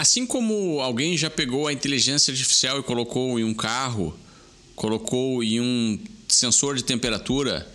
Assim 0.00 0.24
como 0.24 0.80
alguém 0.80 1.14
já 1.14 1.28
pegou 1.28 1.66
a 1.66 1.74
inteligência 1.74 2.30
artificial 2.30 2.80
e 2.80 2.82
colocou 2.82 3.38
em 3.38 3.44
um 3.44 3.52
carro, 3.52 4.18
colocou 4.74 5.44
em 5.44 5.60
um 5.60 5.98
sensor 6.26 6.74
de 6.74 6.82
temperatura, 6.82 7.70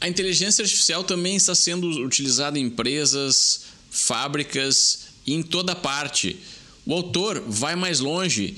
a 0.00 0.08
inteligência 0.08 0.64
artificial 0.64 1.04
também 1.04 1.36
está 1.36 1.54
sendo 1.54 1.88
utilizada 2.04 2.58
em 2.58 2.64
empresas, 2.64 3.60
fábricas 3.88 5.06
e 5.24 5.34
em 5.34 5.42
toda 5.44 5.76
parte. 5.76 6.36
O 6.84 6.92
autor 6.92 7.40
vai 7.46 7.76
mais 7.76 8.00
longe 8.00 8.56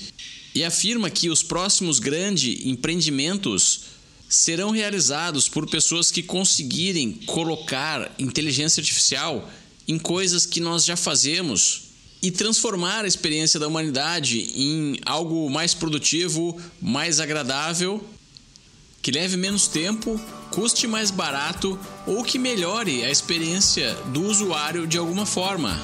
e 0.54 0.64
afirma 0.64 1.11
que 1.11 1.28
os 1.28 1.42
próximos 1.42 1.99
grandes 1.99 2.64
empreendimentos 2.64 3.80
serão 4.30 4.71
realizados 4.71 5.47
por 5.47 5.68
pessoas 5.68 6.11
que 6.11 6.23
conseguirem 6.23 7.12
colocar 7.26 8.14
inteligência 8.18 8.80
artificial 8.80 9.47
em 9.87 9.99
coisas 9.99 10.47
que 10.47 10.59
nós 10.59 10.87
já 10.87 10.97
fazemos 10.97 11.88
e 12.22 12.30
transformar 12.30 13.04
a 13.04 13.08
experiência 13.08 13.60
da 13.60 13.68
humanidade 13.68 14.40
em 14.54 14.98
algo 15.06 15.48
mais 15.50 15.75
produtivo, 15.75 16.60
mais 16.80 17.20
agradável, 17.20 18.02
que 19.00 19.10
leve 19.10 19.37
menos 19.37 19.68
tempo, 19.68 20.20
custe 20.50 20.87
mais 20.87 21.10
barato 21.10 21.78
ou 22.06 22.25
que 22.25 22.38
melhore 22.38 23.04
a 23.04 23.10
experiência 23.10 23.94
do 24.12 24.25
usuário 24.25 24.87
de 24.87 24.98
alguma 24.98 25.25
forma. 25.25 25.80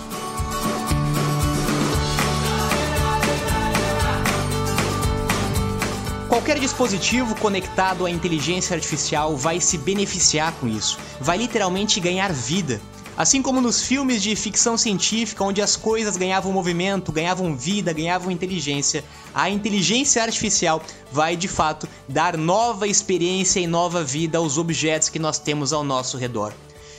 Qualquer 6.29 6.59
dispositivo 6.59 7.37
conectado 7.37 8.05
à 8.05 8.11
inteligência 8.11 8.75
artificial 8.75 9.37
vai 9.37 9.61
se 9.61 9.79
beneficiar 9.79 10.53
com 10.55 10.67
isso, 10.67 10.99
vai 11.21 11.39
literalmente 11.39 12.01
ganhar 12.01 12.33
vida. 12.33 12.81
Assim 13.17 13.41
como 13.41 13.61
nos 13.61 13.81
filmes 13.83 14.21
de 14.21 14.35
ficção 14.35 14.77
científica, 14.77 15.45
onde 15.45 15.63
as 15.63 15.77
coisas 15.77 16.17
ganhavam 16.17 16.53
movimento, 16.53 17.13
ganhavam 17.13 17.57
vida, 17.57 17.93
ganhavam 17.93 18.31
inteligência, 18.31 19.05
a 19.33 19.49
inteligência 19.49 20.21
artificial 20.21 20.83
vai 21.13 21.37
de 21.37 21.47
fato 21.47 21.89
dar 22.09 22.37
nova 22.37 22.89
experiência 22.89 23.61
e 23.61 23.69
nova 23.69 24.03
vida 24.03 24.39
aos 24.39 24.59
objetos 24.59 25.09
que 25.09 25.21
nós 25.21 25.39
temos 25.39 25.73
ao 25.73 25.85
nosso 25.85 26.17
redor. 26.17 26.53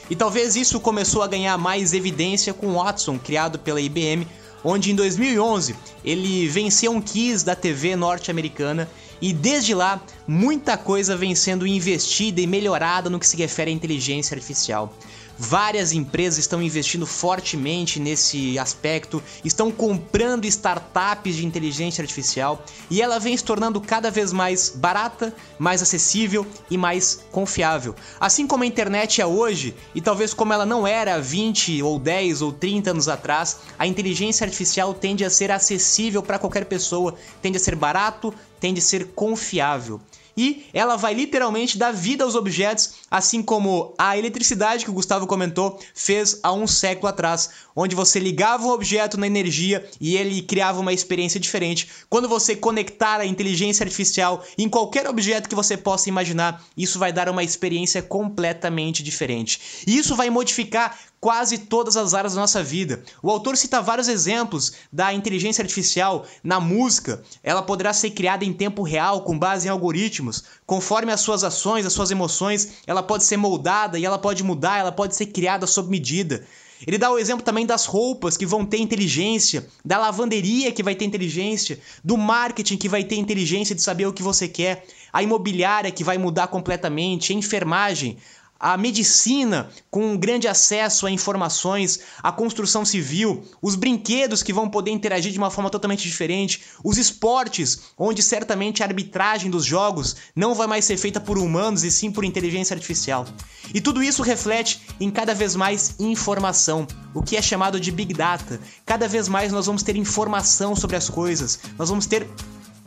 E 0.08 0.16
talvez 0.16 0.56
isso 0.56 0.80
começou 0.80 1.22
a 1.22 1.26
ganhar 1.26 1.58
mais 1.58 1.92
evidência 1.92 2.54
com 2.54 2.74
Watson, 2.74 3.18
criado 3.18 3.58
pela 3.58 3.80
IBM, 3.80 4.26
onde 4.64 4.90
em 4.90 4.94
2011 4.94 5.76
ele 6.02 6.48
venceu 6.48 6.92
um 6.92 7.00
quiz 7.00 7.42
da 7.42 7.54
TV 7.54 7.94
norte-americana 7.94 8.88
e 9.20 9.32
desde 9.32 9.74
lá 9.74 10.00
muita 10.26 10.76
coisa 10.76 11.16
vem 11.16 11.34
sendo 11.34 11.66
investida 11.66 12.40
e 12.40 12.46
melhorada 12.46 13.10
no 13.10 13.18
que 13.18 13.26
se 13.26 13.36
refere 13.36 13.70
à 13.70 13.74
inteligência 13.74 14.34
artificial. 14.34 14.94
Várias 15.38 15.92
empresas 15.92 16.38
estão 16.38 16.62
investindo 16.62 17.06
fortemente 17.06 18.00
nesse 18.00 18.58
aspecto, 18.58 19.22
estão 19.44 19.70
comprando 19.70 20.46
startups 20.46 21.36
de 21.36 21.44
inteligência 21.44 22.00
artificial 22.00 22.64
e 22.90 23.02
ela 23.02 23.18
vem 23.18 23.36
se 23.36 23.44
tornando 23.44 23.78
cada 23.78 24.10
vez 24.10 24.32
mais 24.32 24.70
barata, 24.70 25.34
mais 25.58 25.82
acessível 25.82 26.46
e 26.70 26.78
mais 26.78 27.20
confiável. 27.30 27.94
Assim 28.18 28.46
como 28.46 28.64
a 28.64 28.66
internet 28.66 29.20
é 29.20 29.26
hoje, 29.26 29.74
e 29.94 30.00
talvez 30.00 30.32
como 30.32 30.54
ela 30.54 30.64
não 30.64 30.86
era 30.86 31.20
20 31.20 31.82
ou 31.82 31.98
10 31.98 32.40
ou 32.40 32.52
30 32.52 32.92
anos 32.92 33.06
atrás, 33.06 33.58
a 33.78 33.86
inteligência 33.86 34.44
artificial 34.44 34.94
tende 34.94 35.22
a 35.22 35.28
ser 35.28 35.50
acessível 35.50 36.22
para 36.22 36.38
qualquer 36.38 36.64
pessoa, 36.64 37.14
tende 37.42 37.58
a 37.58 37.60
ser 37.60 37.76
barato, 37.76 38.32
tende 38.58 38.80
a 38.80 38.82
ser 38.82 39.08
confiável 39.08 40.00
e 40.36 40.66
ela 40.72 40.96
vai 40.96 41.14
literalmente 41.14 41.78
dar 41.78 41.92
vida 41.92 42.24
aos 42.24 42.34
objetos, 42.34 42.94
assim 43.10 43.42
como 43.42 43.94
a 43.96 44.18
eletricidade 44.18 44.84
que 44.84 44.90
o 44.90 44.94
Gustavo 44.94 45.26
comentou 45.26 45.78
fez 45.94 46.40
há 46.42 46.52
um 46.52 46.66
século 46.66 47.08
atrás, 47.08 47.50
onde 47.74 47.96
você 47.96 48.18
ligava 48.18 48.64
um 48.64 48.70
objeto 48.70 49.18
na 49.18 49.26
energia 49.26 49.88
e 50.00 50.16
ele 50.16 50.42
criava 50.42 50.80
uma 50.80 50.92
experiência 50.92 51.40
diferente. 51.40 51.88
Quando 52.08 52.28
você 52.28 52.54
conectar 52.54 53.20
a 53.20 53.26
inteligência 53.26 53.84
artificial 53.84 54.44
em 54.58 54.68
qualquer 54.68 55.08
objeto 55.08 55.48
que 55.48 55.54
você 55.54 55.76
possa 55.76 56.08
imaginar, 56.08 56.62
isso 56.76 56.98
vai 56.98 57.12
dar 57.12 57.28
uma 57.28 57.42
experiência 57.42 58.02
completamente 58.02 59.02
diferente. 59.02 59.84
E 59.86 59.96
isso 59.96 60.14
vai 60.14 60.28
modificar 60.30 60.98
quase 61.26 61.58
todas 61.58 61.96
as 61.96 62.14
áreas 62.14 62.34
da 62.34 62.40
nossa 62.40 62.62
vida. 62.62 63.02
O 63.20 63.28
autor 63.28 63.56
cita 63.56 63.82
vários 63.82 64.06
exemplos 64.06 64.74
da 64.92 65.12
inteligência 65.12 65.60
artificial 65.60 66.24
na 66.40 66.60
música. 66.60 67.20
Ela 67.42 67.62
poderá 67.62 67.92
ser 67.92 68.10
criada 68.10 68.44
em 68.44 68.52
tempo 68.52 68.84
real 68.84 69.22
com 69.22 69.36
base 69.36 69.66
em 69.66 69.70
algoritmos. 69.72 70.44
Conforme 70.64 71.10
as 71.10 71.20
suas 71.20 71.42
ações, 71.42 71.84
as 71.84 71.92
suas 71.92 72.12
emoções, 72.12 72.74
ela 72.86 73.02
pode 73.02 73.24
ser 73.24 73.36
moldada 73.38 73.98
e 73.98 74.04
ela 74.04 74.20
pode 74.20 74.44
mudar, 74.44 74.78
ela 74.78 74.92
pode 74.92 75.16
ser 75.16 75.26
criada 75.26 75.66
sob 75.66 75.90
medida. 75.90 76.46
Ele 76.86 76.96
dá 76.96 77.10
o 77.10 77.18
exemplo 77.18 77.44
também 77.44 77.66
das 77.66 77.86
roupas 77.86 78.36
que 78.36 78.46
vão 78.46 78.64
ter 78.64 78.78
inteligência, 78.78 79.66
da 79.84 79.98
lavanderia 79.98 80.70
que 80.70 80.82
vai 80.82 80.94
ter 80.94 81.06
inteligência, 81.06 81.80
do 82.04 82.16
marketing 82.16 82.76
que 82.76 82.88
vai 82.88 83.02
ter 83.02 83.16
inteligência 83.16 83.74
de 83.74 83.82
saber 83.82 84.06
o 84.06 84.12
que 84.12 84.22
você 84.22 84.46
quer, 84.46 84.84
a 85.12 85.24
imobiliária 85.24 85.90
que 85.90 86.04
vai 86.04 86.18
mudar 86.18 86.46
completamente, 86.46 87.32
a 87.32 87.36
enfermagem, 87.36 88.16
a 88.58 88.76
medicina 88.76 89.68
com 89.90 90.12
um 90.12 90.16
grande 90.16 90.48
acesso 90.48 91.06
a 91.06 91.10
informações, 91.10 92.00
a 92.22 92.32
construção 92.32 92.84
civil, 92.84 93.44
os 93.60 93.74
brinquedos 93.74 94.42
que 94.42 94.52
vão 94.52 94.68
poder 94.68 94.90
interagir 94.90 95.32
de 95.32 95.38
uma 95.38 95.50
forma 95.50 95.70
totalmente 95.70 96.02
diferente, 96.02 96.62
os 96.82 96.98
esportes, 96.98 97.80
onde 97.98 98.22
certamente 98.22 98.82
a 98.82 98.86
arbitragem 98.86 99.50
dos 99.50 99.64
jogos 99.64 100.16
não 100.34 100.54
vai 100.54 100.66
mais 100.66 100.84
ser 100.84 100.96
feita 100.96 101.20
por 101.20 101.38
humanos 101.38 101.84
e 101.84 101.90
sim 101.90 102.10
por 102.10 102.24
inteligência 102.24 102.74
artificial. 102.74 103.26
E 103.74 103.80
tudo 103.80 104.02
isso 104.02 104.22
reflete 104.22 104.80
em 105.00 105.10
cada 105.10 105.34
vez 105.34 105.56
mais 105.56 105.94
informação, 105.98 106.86
o 107.14 107.22
que 107.22 107.36
é 107.36 107.42
chamado 107.42 107.80
de 107.80 107.90
Big 107.90 108.14
Data. 108.14 108.60
Cada 108.84 109.08
vez 109.08 109.28
mais 109.28 109.52
nós 109.52 109.66
vamos 109.66 109.82
ter 109.82 109.96
informação 109.96 110.74
sobre 110.76 110.96
as 110.96 111.08
coisas, 111.08 111.58
nós 111.78 111.88
vamos 111.88 112.06
ter 112.06 112.26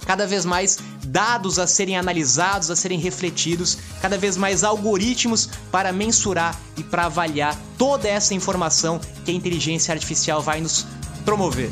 cada 0.05 0.25
vez 0.25 0.45
mais 0.45 0.77
dados 1.05 1.59
a 1.59 1.67
serem 1.67 1.97
analisados, 1.97 2.69
a 2.69 2.75
serem 2.75 2.99
refletidos, 2.99 3.77
cada 4.01 4.17
vez 4.17 4.37
mais 4.37 4.63
algoritmos 4.63 5.49
para 5.71 5.91
mensurar 5.91 6.59
e 6.77 6.83
para 6.83 7.05
avaliar 7.05 7.57
toda 7.77 8.07
essa 8.07 8.33
informação 8.33 8.99
que 9.23 9.31
a 9.31 9.33
inteligência 9.33 9.93
artificial 9.93 10.41
vai 10.41 10.61
nos 10.61 10.85
promover. 11.25 11.71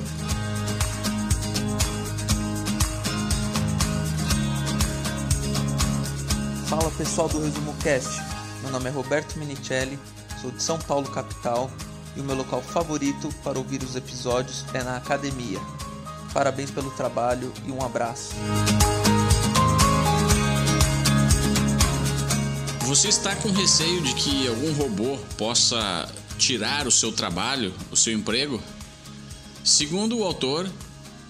Fala 6.67 6.91
pessoal 6.91 7.29
do 7.29 7.41
Resumo 7.41 7.73
Cast, 7.81 8.21
meu 8.61 8.71
nome 8.71 8.89
é 8.89 8.91
Roberto 8.91 9.39
Minicelli, 9.39 9.97
sou 10.41 10.51
de 10.51 10.61
São 10.61 10.77
Paulo 10.77 11.09
capital 11.09 11.71
e 12.15 12.19
o 12.19 12.23
meu 12.23 12.35
local 12.35 12.61
favorito 12.61 13.29
para 13.43 13.57
ouvir 13.57 13.81
os 13.83 13.95
episódios 13.95 14.65
é 14.73 14.83
na 14.83 14.97
academia. 14.97 15.59
Parabéns 16.33 16.71
pelo 16.71 16.91
trabalho 16.91 17.51
e 17.65 17.71
um 17.71 17.81
abraço. 17.81 18.33
Você 22.81 23.09
está 23.09 23.35
com 23.35 23.51
receio 23.51 24.01
de 24.01 24.13
que 24.15 24.47
algum 24.47 24.73
robô 24.73 25.17
possa 25.37 26.07
tirar 26.37 26.87
o 26.87 26.91
seu 26.91 27.11
trabalho, 27.11 27.73
o 27.91 27.97
seu 27.97 28.13
emprego? 28.13 28.61
Segundo 29.63 30.17
o 30.17 30.23
autor, 30.23 30.69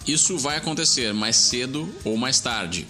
isso 0.05 0.37
vai 0.37 0.57
acontecer 0.57 1.13
mais 1.13 1.35
cedo 1.35 1.91
ou 2.03 2.15
mais 2.15 2.39
tarde. 2.39 2.87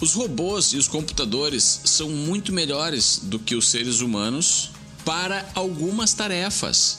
Os 0.00 0.14
robôs 0.14 0.72
e 0.72 0.76
os 0.76 0.86
computadores 0.86 1.80
são 1.84 2.08
muito 2.08 2.52
melhores 2.52 3.20
do 3.22 3.38
que 3.38 3.54
os 3.54 3.68
seres 3.68 4.00
humanos 4.00 4.70
para 5.04 5.48
algumas 5.54 6.12
tarefas 6.12 6.98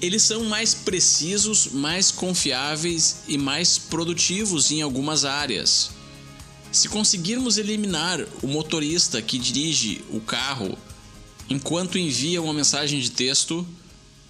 eles 0.00 0.22
são 0.22 0.44
mais 0.44 0.74
precisos, 0.74 1.68
mais 1.68 2.10
confiáveis 2.10 3.22
e 3.26 3.38
mais 3.38 3.78
produtivos 3.78 4.70
em 4.70 4.82
algumas 4.82 5.24
áreas. 5.24 5.90
Se 6.70 6.88
conseguirmos 6.88 7.56
eliminar 7.56 8.20
o 8.42 8.46
motorista 8.46 9.22
que 9.22 9.38
dirige 9.38 10.04
o 10.10 10.20
carro 10.20 10.76
enquanto 11.48 11.98
envia 11.98 12.42
uma 12.42 12.52
mensagem 12.52 13.00
de 13.00 13.10
texto 13.10 13.66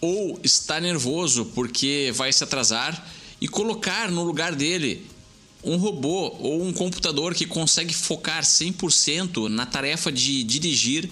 ou 0.00 0.38
está 0.44 0.80
nervoso 0.80 1.46
porque 1.46 2.12
vai 2.14 2.32
se 2.32 2.44
atrasar 2.44 3.11
e 3.40 3.49
colocar 3.49 4.11
no 4.11 4.23
lugar 4.23 4.54
dele 4.54 5.06
um 5.64 5.76
robô 5.76 6.37
ou 6.38 6.62
um 6.62 6.73
computador 6.73 7.35
que 7.35 7.44
consegue 7.44 7.92
focar 7.92 8.44
100% 8.44 9.49
na 9.49 9.66
tarefa 9.66 10.12
de 10.12 10.44
dirigir, 10.44 11.11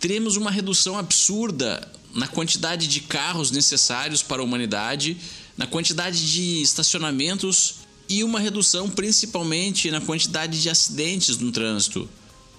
teremos 0.00 0.36
uma 0.36 0.50
redução 0.50 0.98
absurda 0.98 1.88
na 2.16 2.26
quantidade 2.26 2.88
de 2.88 3.00
carros 3.02 3.50
necessários 3.50 4.22
para 4.22 4.40
a 4.40 4.44
humanidade, 4.44 5.18
na 5.56 5.66
quantidade 5.66 6.32
de 6.32 6.62
estacionamentos 6.62 7.86
e 8.08 8.24
uma 8.24 8.40
redução 8.40 8.88
principalmente 8.88 9.90
na 9.90 10.00
quantidade 10.00 10.60
de 10.60 10.70
acidentes 10.70 11.36
no 11.36 11.52
trânsito. 11.52 12.08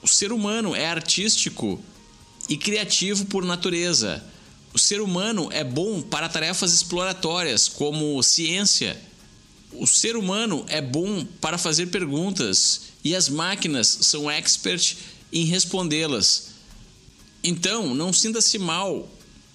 O 0.01 0.07
ser 0.07 0.31
humano 0.31 0.75
é 0.75 0.87
artístico 0.87 1.81
e 2.47 2.55
criativo 2.55 3.25
por 3.25 3.43
natureza. 3.43 4.23
O 4.73 4.79
ser 4.79 5.01
humano 5.01 5.49
é 5.51 5.63
bom 5.63 6.03
para 6.03 6.29
tarefas 6.29 6.71
exploratórias, 6.73 7.67
como 7.67 8.21
ciência. 8.21 9.01
O 9.71 9.87
ser 9.87 10.15
humano 10.15 10.63
é 10.67 10.81
bom 10.81 11.25
para 11.41 11.57
fazer 11.57 11.87
perguntas 11.87 12.81
e 13.03 13.15
as 13.15 13.27
máquinas 13.27 13.87
são 14.01 14.29
expert 14.29 14.95
em 15.33 15.45
respondê-las. 15.45 16.49
Então, 17.43 17.95
não 17.95 18.13
sinta-se 18.13 18.59
mal 18.59 19.09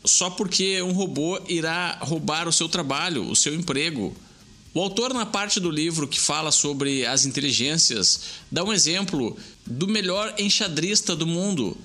só 0.04 0.30
porque 0.30 0.82
um 0.82 0.92
robô 0.92 1.40
irá 1.48 1.98
roubar 2.00 2.48
o 2.48 2.52
seu 2.52 2.68
trabalho, 2.68 3.28
o 3.30 3.36
seu 3.36 3.54
emprego. 3.54 4.14
O 4.74 4.80
autor, 4.80 5.12
na 5.12 5.26
parte 5.26 5.60
do 5.60 5.70
livro 5.70 6.08
que 6.08 6.18
fala 6.18 6.50
sobre 6.50 7.04
as 7.04 7.26
inteligências, 7.26 8.20
dá 8.50 8.64
um 8.64 8.72
exemplo 8.72 9.36
do 9.66 9.86
melhor 9.86 10.34
enxadrista 10.38 11.14
do 11.14 11.26
mundo, 11.26 11.76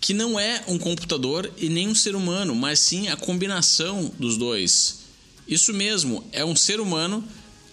que 0.00 0.12
não 0.12 0.38
é 0.38 0.62
um 0.68 0.78
computador 0.78 1.50
e 1.56 1.68
nem 1.68 1.88
um 1.88 1.94
ser 1.94 2.14
humano, 2.14 2.54
mas 2.54 2.78
sim 2.78 3.08
a 3.08 3.16
combinação 3.16 4.12
dos 4.18 4.36
dois. 4.36 5.00
Isso 5.48 5.72
mesmo, 5.72 6.22
é 6.32 6.44
um 6.44 6.54
ser 6.54 6.80
humano 6.80 7.24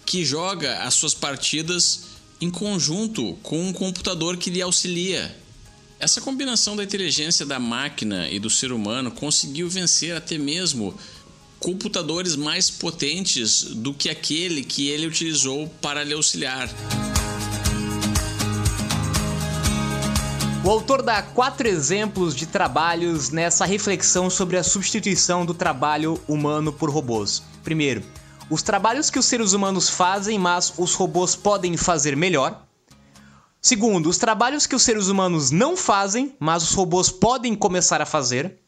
que 0.06 0.24
joga 0.24 0.82
as 0.82 0.94
suas 0.94 1.14
partidas 1.14 2.04
em 2.40 2.50
conjunto 2.50 3.38
com 3.42 3.68
um 3.68 3.72
computador 3.72 4.36
que 4.36 4.50
lhe 4.50 4.62
auxilia. 4.62 5.36
Essa 6.02 6.20
combinação 6.20 6.74
da 6.74 6.82
inteligência 6.82 7.46
da 7.46 7.60
máquina 7.60 8.28
e 8.28 8.40
do 8.40 8.50
ser 8.50 8.72
humano 8.72 9.08
conseguiu 9.08 9.68
vencer 9.68 10.16
até 10.16 10.36
mesmo 10.36 10.92
computadores 11.60 12.34
mais 12.34 12.68
potentes 12.68 13.62
do 13.62 13.94
que 13.94 14.10
aquele 14.10 14.64
que 14.64 14.88
ele 14.88 15.06
utilizou 15.06 15.68
para 15.80 16.02
lhe 16.02 16.12
auxiliar. 16.12 16.68
O 20.64 20.70
autor 20.70 21.02
dá 21.02 21.22
quatro 21.22 21.68
exemplos 21.68 22.34
de 22.34 22.46
trabalhos 22.46 23.30
nessa 23.30 23.64
reflexão 23.64 24.28
sobre 24.28 24.56
a 24.56 24.64
substituição 24.64 25.46
do 25.46 25.54
trabalho 25.54 26.20
humano 26.26 26.72
por 26.72 26.90
robôs. 26.90 27.44
Primeiro, 27.62 28.02
os 28.50 28.60
trabalhos 28.60 29.08
que 29.08 29.20
os 29.20 29.26
seres 29.26 29.52
humanos 29.52 29.88
fazem, 29.88 30.36
mas 30.36 30.74
os 30.76 30.94
robôs 30.94 31.36
podem 31.36 31.76
fazer 31.76 32.16
melhor. 32.16 32.60
Segundo, 33.64 34.08
os 34.08 34.18
trabalhos 34.18 34.66
que 34.66 34.74
os 34.74 34.82
seres 34.82 35.06
humanos 35.06 35.52
não 35.52 35.76
fazem, 35.76 36.34
mas 36.40 36.64
os 36.64 36.74
robôs 36.74 37.10
podem 37.10 37.54
começar 37.54 38.02
a 38.02 38.04
fazer. 38.04 38.58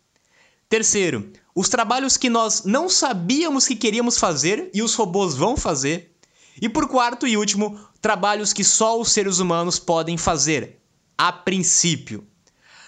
Terceiro, 0.68 1.32
os 1.52 1.68
trabalhos 1.68 2.16
que 2.16 2.30
nós 2.30 2.62
não 2.64 2.88
sabíamos 2.88 3.66
que 3.66 3.74
queríamos 3.74 4.18
fazer 4.18 4.70
e 4.72 4.82
os 4.82 4.94
robôs 4.94 5.34
vão 5.34 5.56
fazer. 5.56 6.14
E 6.62 6.68
por 6.68 6.86
quarto 6.86 7.26
e 7.26 7.36
último, 7.36 7.76
trabalhos 8.00 8.52
que 8.52 8.62
só 8.62 9.00
os 9.00 9.10
seres 9.10 9.40
humanos 9.40 9.80
podem 9.80 10.16
fazer, 10.16 10.78
a 11.18 11.32
princípio. 11.32 12.24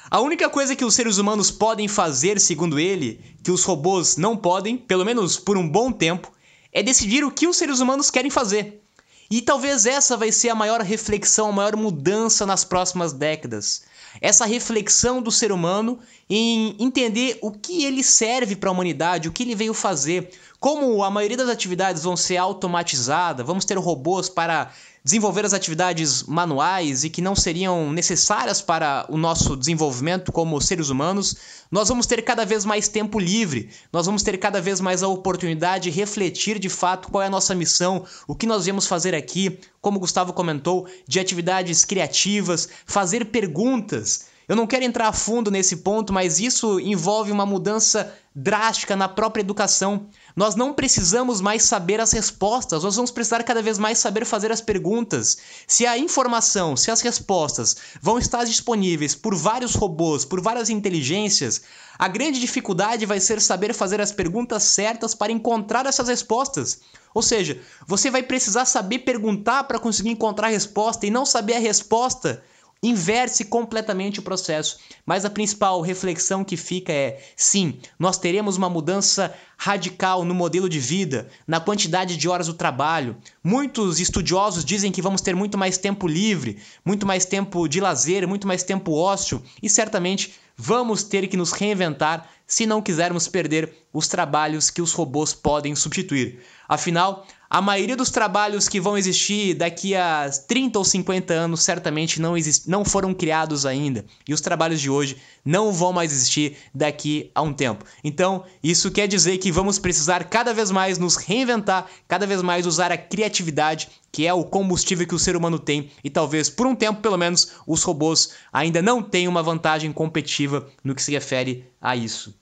A 0.09 0.21
única 0.21 0.49
coisa 0.49 0.77
que 0.77 0.85
os 0.85 0.95
seres 0.95 1.19
humanos 1.19 1.51
podem 1.51 1.89
fazer, 1.89 2.39
segundo 2.39 2.79
ele, 2.79 3.21
que 3.43 3.51
os 3.51 3.65
robôs 3.65 4.17
não 4.17 4.37
podem, 4.37 4.77
pelo 4.77 5.05
menos 5.05 5.37
por 5.37 5.57
um 5.57 5.69
bom 5.69 5.91
tempo, 5.91 6.31
é 6.73 6.85
decidir 6.85 7.25
o 7.25 7.33
que 7.33 7.49
os 7.49 7.57
seres 7.57 7.81
humanos 7.81 8.13
querem 8.13 8.31
fazer. 8.31 8.86
E 9.31 9.43
talvez 9.43 9.87
essa 9.87 10.17
vai 10.17 10.31
ser 10.31 10.51
a 10.51 10.55
maior 10.55 10.81
reflexão, 10.81 11.49
a 11.49 11.53
maior 11.53 11.77
mudança 11.77 12.47
nas 12.47 12.65
próximas 12.65 13.13
décadas. 13.13 13.83
Essa 14.21 14.47
reflexão 14.47 15.21
do 15.21 15.31
ser 15.31 15.53
humano 15.53 15.99
em 16.31 16.77
entender 16.79 17.39
o 17.43 17.51
que 17.51 17.85
ele 17.85 18.03
serve 18.03 18.57
para 18.57 18.71
a 18.71 18.73
humanidade, 18.73 19.29
o 19.29 19.33
que 19.33 19.43
ele 19.43 19.55
veio 19.55 19.75
fazer, 19.75 20.31
como 20.59 21.03
a 21.05 21.11
maioria 21.11 21.37
das 21.37 21.49
atividades 21.49 22.03
vão 22.03 22.17
ser 22.17 22.37
automatizadas, 22.37 23.47
vamos 23.47 23.65
ter 23.65 23.77
robôs 23.77 24.29
para 24.29 24.73
desenvolver 25.07 25.45
as 25.45 25.53
atividades 25.53 26.25
manuais 26.25 27.05
e 27.05 27.11
que 27.11 27.23
não 27.23 27.37
seriam 27.37 27.93
necessárias 27.93 28.61
para 28.61 29.07
o 29.09 29.17
nosso 29.17 29.57
desenvolvimento 29.57 30.33
como 30.33 30.61
seres 30.61 30.89
humanos, 30.89 31.37
nós 31.71 31.89
vamos 31.89 32.07
ter 32.07 32.23
cada 32.23 32.45
vez 32.45 32.65
mais 32.65 32.89
tempo 32.89 33.21
livre, 33.21 33.71
nós 33.93 34.07
vamos 34.07 34.25
ter 34.25 34.37
cada 34.37 34.61
vez 34.61 34.81
mais 34.81 35.05
a 35.05 35.09
oportunidade 35.09 35.85
de 35.85 35.97
refletir 35.97 36.59
de 36.59 36.69
fato 36.69 37.09
qual 37.09 37.23
é 37.23 37.27
a 37.29 37.31
nossa 37.31 37.55
missão, 37.55 38.05
o 38.27 38.35
que 38.35 38.49
nós 38.49 38.65
viemos 38.65 38.89
fazer 38.89 39.15
aqui, 39.15 39.61
como 39.81 39.99
o 39.99 40.01
Gustavo 40.01 40.33
comentou, 40.33 40.89
de 41.07 41.21
atividades 41.21 41.85
criativas, 41.85 42.69
fazer 42.85 43.27
perguntas. 43.27 44.27
Eu 44.49 44.57
não 44.57 44.67
quero 44.67 44.85
entrar 44.85 45.07
a 45.07 45.13
fundo 45.13 45.53
nesse 45.53 45.77
ponto, 45.79 46.13
mas 46.13 46.41
isso 46.41 46.81
envolve 46.81 47.31
uma 47.31 47.47
mudança 47.47 48.13
drástica 48.35 48.97
na 48.97 49.09
própria 49.09 49.41
educação. 49.41 50.09
Nós 50.37 50.55
não 50.55 50.75
precisamos 50.75 51.41
mais 51.41 51.63
saber 51.63 51.99
as 51.99 52.13
respostas, 52.13 52.85
nós 52.85 52.95
vamos 52.95 53.11
precisar 53.11 53.43
cada 53.43 53.63
vez 53.63 53.79
mais 53.79 53.97
saber 53.97 54.27
fazer 54.27 54.53
as 54.53 54.61
perguntas. 54.61 55.39
Se 55.67 55.87
a 55.87 55.97
informação, 55.97 56.77
se 56.77 56.91
as 56.91 57.01
respostas 57.01 57.75
vão 58.03 58.19
estar 58.19 58.45
disponíveis 58.45 59.15
por 59.15 59.35
vários 59.35 59.75
robôs, 59.75 60.27
por 60.27 60.43
várias 60.43 60.69
inteligências, 60.69 61.63
a 61.99 62.07
grande 62.07 62.39
dificuldade 62.39 63.07
vai 63.07 63.19
ser 63.19 63.41
saber 63.41 63.73
fazer 63.73 63.99
as 63.99 64.13
perguntas 64.13 64.63
certas 64.65 65.15
para 65.15 65.33
encontrar 65.33 65.87
essas 65.87 66.09
respostas. 66.09 66.81
Ou 67.15 67.23
seja, 67.23 67.59
você 67.87 68.11
vai 68.11 68.23
precisar 68.23 68.67
saber 68.67 68.99
perguntar 68.99 69.65
para 69.65 69.79
conseguir 69.79 70.11
encontrar 70.11 70.49
a 70.49 70.51
resposta 70.51 71.07
e 71.07 71.11
não 71.11 71.25
saber 71.25 71.55
a 71.55 71.61
resposta 71.61 72.43
inverte 72.83 73.45
completamente 73.45 74.21
o 74.21 74.23
processo. 74.23 74.79
Mas 75.05 75.25
a 75.25 75.31
principal 75.31 75.81
reflexão 75.81 76.45
que 76.45 76.57
fica 76.57 76.93
é: 76.93 77.23
sim, 77.37 77.79
nós 77.99 78.19
teremos 78.19 78.57
uma 78.57 78.69
mudança 78.69 79.35
radical 79.57 80.25
no 80.25 80.35
modelo 80.35 80.69
de 80.69 80.79
vida, 80.79 81.29
na 81.47 81.59
quantidade 81.59 82.17
de 82.17 82.29
horas 82.29 82.47
do 82.47 82.55
trabalho. 82.55 83.17
Muitos 83.43 84.01
estudiosos 84.01 84.65
dizem 84.65 84.93
que 84.93 85.03
vamos 85.03 85.21
ter 85.21 85.35
muito 85.35 85.57
mais 85.57 85.79
tempo 85.79 86.07
livre, 86.07 86.59
muito 86.85 87.07
mais 87.07 87.25
tempo 87.25 87.67
de 87.67 87.81
lazer, 87.81 88.29
muito 88.29 88.47
mais 88.47 88.63
tempo 88.63 88.93
ócio 88.93 89.43
e 89.63 89.69
certamente 89.69 90.35
vamos 90.57 91.03
ter 91.03 91.27
que 91.29 91.37
nos 91.37 91.53
reinventar 91.53 92.29
se 92.47 92.67
não 92.67 92.81
quisermos 92.81 93.27
perder 93.27 93.73
os 93.93 94.07
trabalhos 94.07 94.71
que 94.71 94.81
os 94.81 94.93
robôs 94.93 95.35
podem 95.35 95.75
substituir. 95.75 96.41
Afinal, 96.69 97.27
a 97.49 97.63
maioria 97.63 97.97
dos 97.97 98.11
trabalhos 98.11 98.69
que 98.69 98.81
vão 98.81 98.99
existir 98.99 99.55
daqui 99.55 99.95
a 99.95 100.29
30 100.49 100.79
ou 100.79 100.85
50 100.85 101.33
anos 101.33 101.63
certamente 101.63 102.21
não, 102.21 102.35
não 102.67 102.85
foram 102.85 103.15
criados 103.15 103.65
ainda. 103.65 104.05
E 104.27 104.35
os 104.35 104.41
trabalhos 104.41 104.81
de 104.81 104.91
hoje 104.91 105.17
não 105.45 105.73
vão 105.73 105.93
mais 105.93 106.13
existir 106.13 106.57
daqui 106.75 107.31
a 107.35 107.43
um 107.43 107.53
tempo. 107.53 107.85
Então, 108.03 108.45
isso 108.63 108.91
quer 108.91 109.07
dizer 109.07 109.39
que 109.39 109.53
vamos 109.53 109.79
precisar 109.79 110.25
cada 110.25 110.53
vez 110.53 110.73
mais 110.73 110.99
nos 110.99 111.15
reinventar, 111.17 111.87
cada 112.09 112.27
vez 112.27 112.43
mais 112.43 112.67
usar 112.67 112.91
a 112.91 112.99
criatividade, 112.99 113.89
que 114.11 114.27
é 114.27 114.35
o 114.35 114.45
combustível 114.45 115.07
que 115.07 115.15
o 115.15 115.19
ser 115.19 115.37
humano 115.37 115.59
tem. 115.59 115.91
E 116.03 116.11
talvez, 116.11 116.51
por 116.51 116.67
um 116.67 116.75
tempo 116.75 117.01
pelo 117.01 117.17
menos, 117.17 117.53
os 117.65 117.83
robôs 117.85 118.31
ainda 118.53 118.83
não 118.83 119.01
tenham 119.01 119.31
uma 119.31 119.43
vantagem 119.43 119.93
competitiva 119.93 120.69
no 120.83 120.97
que 120.97 121.03
se 121.03 121.13
refere 121.13 121.65
a 121.81 121.95
isso. 121.95 122.35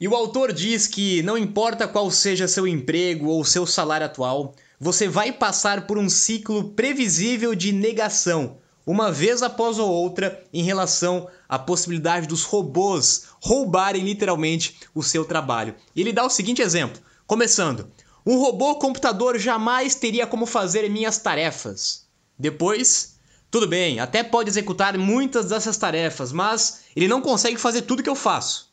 E 0.00 0.08
o 0.08 0.14
autor 0.14 0.52
diz 0.52 0.88
que 0.88 1.22
não 1.22 1.38
importa 1.38 1.86
qual 1.86 2.10
seja 2.10 2.48
seu 2.48 2.66
emprego 2.66 3.28
ou 3.28 3.44
seu 3.44 3.64
salário 3.64 4.06
atual, 4.06 4.52
você 4.78 5.08
vai 5.08 5.30
passar 5.30 5.86
por 5.86 5.96
um 5.96 6.08
ciclo 6.08 6.70
previsível 6.70 7.54
de 7.54 7.70
negação, 7.70 8.58
uma 8.84 9.12
vez 9.12 9.40
após 9.40 9.78
ou 9.78 9.88
outra, 9.88 10.42
em 10.52 10.64
relação 10.64 11.28
à 11.48 11.58
possibilidade 11.58 12.26
dos 12.26 12.42
robôs 12.42 13.26
roubarem 13.40 14.04
literalmente 14.04 14.76
o 14.92 15.02
seu 15.02 15.24
trabalho. 15.24 15.76
E 15.94 16.00
ele 16.00 16.12
dá 16.12 16.24
o 16.24 16.30
seguinte 16.30 16.60
exemplo: 16.60 17.00
começando, 17.24 17.88
um 18.26 18.36
robô 18.36 18.74
computador 18.74 19.38
jamais 19.38 19.94
teria 19.94 20.26
como 20.26 20.44
fazer 20.44 20.90
minhas 20.90 21.18
tarefas. 21.18 22.04
Depois, 22.36 23.14
tudo 23.48 23.68
bem, 23.68 24.00
até 24.00 24.24
pode 24.24 24.50
executar 24.50 24.98
muitas 24.98 25.50
dessas 25.50 25.76
tarefas, 25.76 26.32
mas 26.32 26.80
ele 26.96 27.06
não 27.06 27.22
consegue 27.22 27.58
fazer 27.58 27.82
tudo 27.82 28.02
que 28.02 28.10
eu 28.10 28.16
faço. 28.16 28.63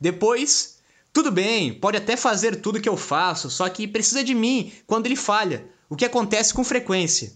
Depois, 0.00 0.78
tudo 1.12 1.30
bem, 1.30 1.72
pode 1.72 1.96
até 1.96 2.16
fazer 2.16 2.56
tudo 2.56 2.80
que 2.80 2.88
eu 2.88 2.96
faço, 2.96 3.50
só 3.50 3.68
que 3.68 3.86
precisa 3.86 4.24
de 4.24 4.34
mim 4.34 4.72
quando 4.86 5.06
ele 5.06 5.16
falha, 5.16 5.66
o 5.88 5.96
que 5.96 6.04
acontece 6.04 6.52
com 6.52 6.64
frequência. 6.64 7.32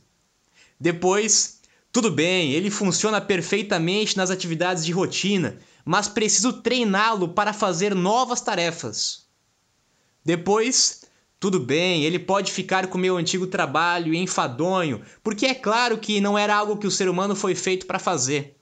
Depois, 0.81 1.61
tudo 1.93 2.11
bem, 2.11 2.53
ele 2.53 2.71
funciona 2.71 3.21
perfeitamente 3.21 4.17
nas 4.17 4.31
atividades 4.31 4.85
de 4.85 4.93
rotina, 4.93 5.59
mas 5.85 6.09
preciso 6.09 6.55
treiná-lo 6.55 7.29
para 7.29 7.53
fazer 7.53 7.95
novas 7.95 8.41
tarefas. 8.41 9.27
Depois, 10.25 11.05
tudo 11.41 11.61
bem, 11.61 12.05
ele 12.05 12.19
pode 12.19 12.53
ficar 12.53 12.89
com 12.89 12.99
meu 12.99 13.17
antigo 13.17 13.47
trabalho 13.47 14.13
enfadonho, 14.13 15.03
porque 15.23 15.47
é 15.47 15.55
claro 15.55 15.97
que 15.99 16.21
não 16.21 16.37
era 16.37 16.55
algo 16.55 16.77
que 16.77 16.87
o 16.87 16.91
ser 16.91 17.09
humano 17.09 17.35
foi 17.35 17.55
feito 17.55 17.87
para 17.87 17.99
fazer. 17.99 18.57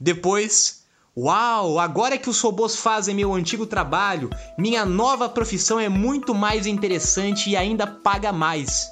Depois, 0.00 0.77
Uau, 1.20 1.80
agora 1.80 2.16
que 2.16 2.30
os 2.30 2.40
robôs 2.40 2.76
fazem 2.76 3.12
meu 3.12 3.34
antigo 3.34 3.66
trabalho, 3.66 4.30
minha 4.56 4.84
nova 4.84 5.28
profissão 5.28 5.80
é 5.80 5.88
muito 5.88 6.32
mais 6.32 6.64
interessante 6.64 7.50
e 7.50 7.56
ainda 7.56 7.88
paga 7.88 8.32
mais. 8.32 8.88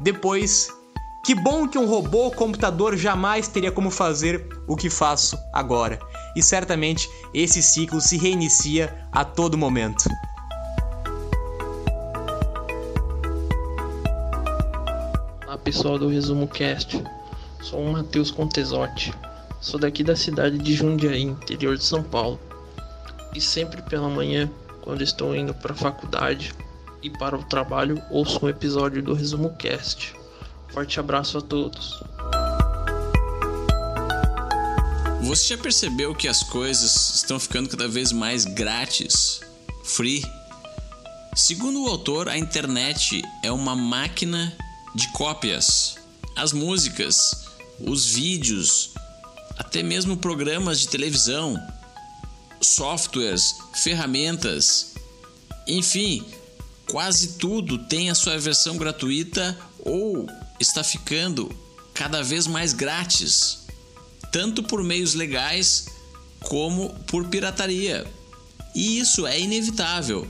Depois, 0.00 0.68
que 1.26 1.34
bom 1.34 1.68
que 1.68 1.76
um 1.76 1.84
robô 1.84 2.24
ou 2.24 2.30
computador 2.30 2.96
jamais 2.96 3.46
teria 3.46 3.70
como 3.70 3.90
fazer 3.90 4.48
o 4.66 4.74
que 4.74 4.88
faço 4.88 5.38
agora. 5.52 5.98
E 6.34 6.42
certamente 6.42 7.06
esse 7.34 7.62
ciclo 7.62 8.00
se 8.00 8.16
reinicia 8.16 9.06
a 9.12 9.22
todo 9.22 9.58
momento. 9.58 10.08
pessoal 15.68 15.98
do 15.98 16.08
Resumo 16.08 16.48
Cast. 16.48 17.04
Sou 17.60 17.82
o 17.82 17.92
Matheus 17.92 18.30
Contesotti. 18.30 19.12
Sou 19.60 19.78
daqui 19.78 20.04
da 20.04 20.14
cidade 20.14 20.56
de 20.56 20.74
Jundiaí, 20.74 21.22
interior 21.22 21.76
de 21.76 21.84
São 21.84 22.02
Paulo. 22.02 22.40
E 23.34 23.40
sempre 23.40 23.82
pela 23.82 24.08
manhã, 24.08 24.50
quando 24.82 25.02
estou 25.02 25.34
indo 25.34 25.52
para 25.52 25.72
a 25.72 25.76
faculdade 25.76 26.54
e 27.02 27.10
para 27.10 27.36
o 27.36 27.44
trabalho, 27.44 28.00
ouço 28.10 28.44
um 28.44 28.48
episódio 28.48 29.02
do 29.02 29.14
Resumo 29.14 29.54
Cast. 29.56 30.14
Forte 30.68 31.00
abraço 31.00 31.38
a 31.38 31.40
todos. 31.40 32.02
Você 35.22 35.56
já 35.56 35.58
percebeu 35.58 36.14
que 36.14 36.28
as 36.28 36.42
coisas 36.44 37.16
estão 37.16 37.38
ficando 37.38 37.68
cada 37.68 37.88
vez 37.88 38.12
mais 38.12 38.44
grátis, 38.44 39.40
free? 39.84 40.24
Segundo 41.34 41.84
o 41.84 41.88
autor, 41.88 42.28
a 42.28 42.38
internet 42.38 43.22
é 43.42 43.50
uma 43.52 43.74
máquina 43.74 44.56
de 44.94 45.10
cópias. 45.12 45.96
As 46.34 46.52
músicas, 46.52 47.48
os 47.78 48.06
vídeos, 48.06 48.94
até 49.58 49.82
mesmo 49.82 50.16
programas 50.16 50.78
de 50.80 50.88
televisão, 50.88 51.60
softwares, 52.60 53.56
ferramentas, 53.74 54.94
enfim, 55.66 56.24
quase 56.86 57.34
tudo 57.34 57.76
tem 57.76 58.08
a 58.08 58.14
sua 58.14 58.38
versão 58.38 58.76
gratuita 58.76 59.58
ou 59.80 60.26
está 60.58 60.82
ficando 60.82 61.54
cada 61.92 62.22
vez 62.22 62.46
mais 62.46 62.72
grátis, 62.72 63.66
tanto 64.32 64.62
por 64.62 64.82
meios 64.82 65.14
legais 65.14 65.86
como 66.40 66.94
por 67.06 67.26
pirataria. 67.26 68.06
E 68.74 69.00
isso 69.00 69.26
é 69.26 69.40
inevitável. 69.40 70.26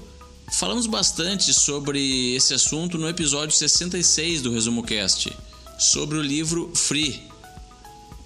Falamos 0.53 0.87
bastante 0.87 1.53
sobre 1.53 2.35
esse 2.35 2.55
assunto 2.55 2.97
no 2.97 3.09
episódio 3.09 3.55
66 3.55 4.41
do 4.41 4.53
Resumo 4.53 4.83
Cast, 4.83 5.31
sobre 5.79 6.17
o 6.17 6.23
livro 6.23 6.73
Free. 6.75 7.29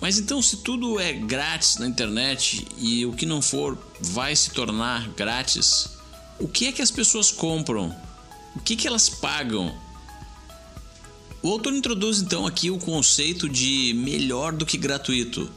Mas 0.03 0.19
então, 0.19 0.43
se 0.43 0.57
tudo 0.57 0.99
é 0.99 1.13
grátis 1.13 1.77
na 1.77 1.87
internet 1.87 2.67
e 2.77 3.07
o 3.07 3.13
que 3.13 3.25
não 3.25 3.41
for 3.41 3.79
vai 4.01 4.35
se 4.35 4.51
tornar 4.51 5.09
grátis, 5.11 5.91
o 6.41 6.49
que 6.49 6.67
é 6.67 6.73
que 6.73 6.83
as 6.83 6.91
pessoas 6.91 7.31
compram? 7.31 7.97
O 8.57 8.59
que, 8.59 8.75
que 8.75 8.89
elas 8.89 9.09
pagam? 9.09 9.73
O 11.41 11.49
autor 11.53 11.73
introduz 11.73 12.21
então 12.21 12.49
aqui 12.49 12.69
o 12.69 12.81
conceito 12.81 13.49
de 13.49 13.95
melhor 13.95 14.53
do 14.53 14.67
que 14.67 14.77
gratuito. 14.77 15.49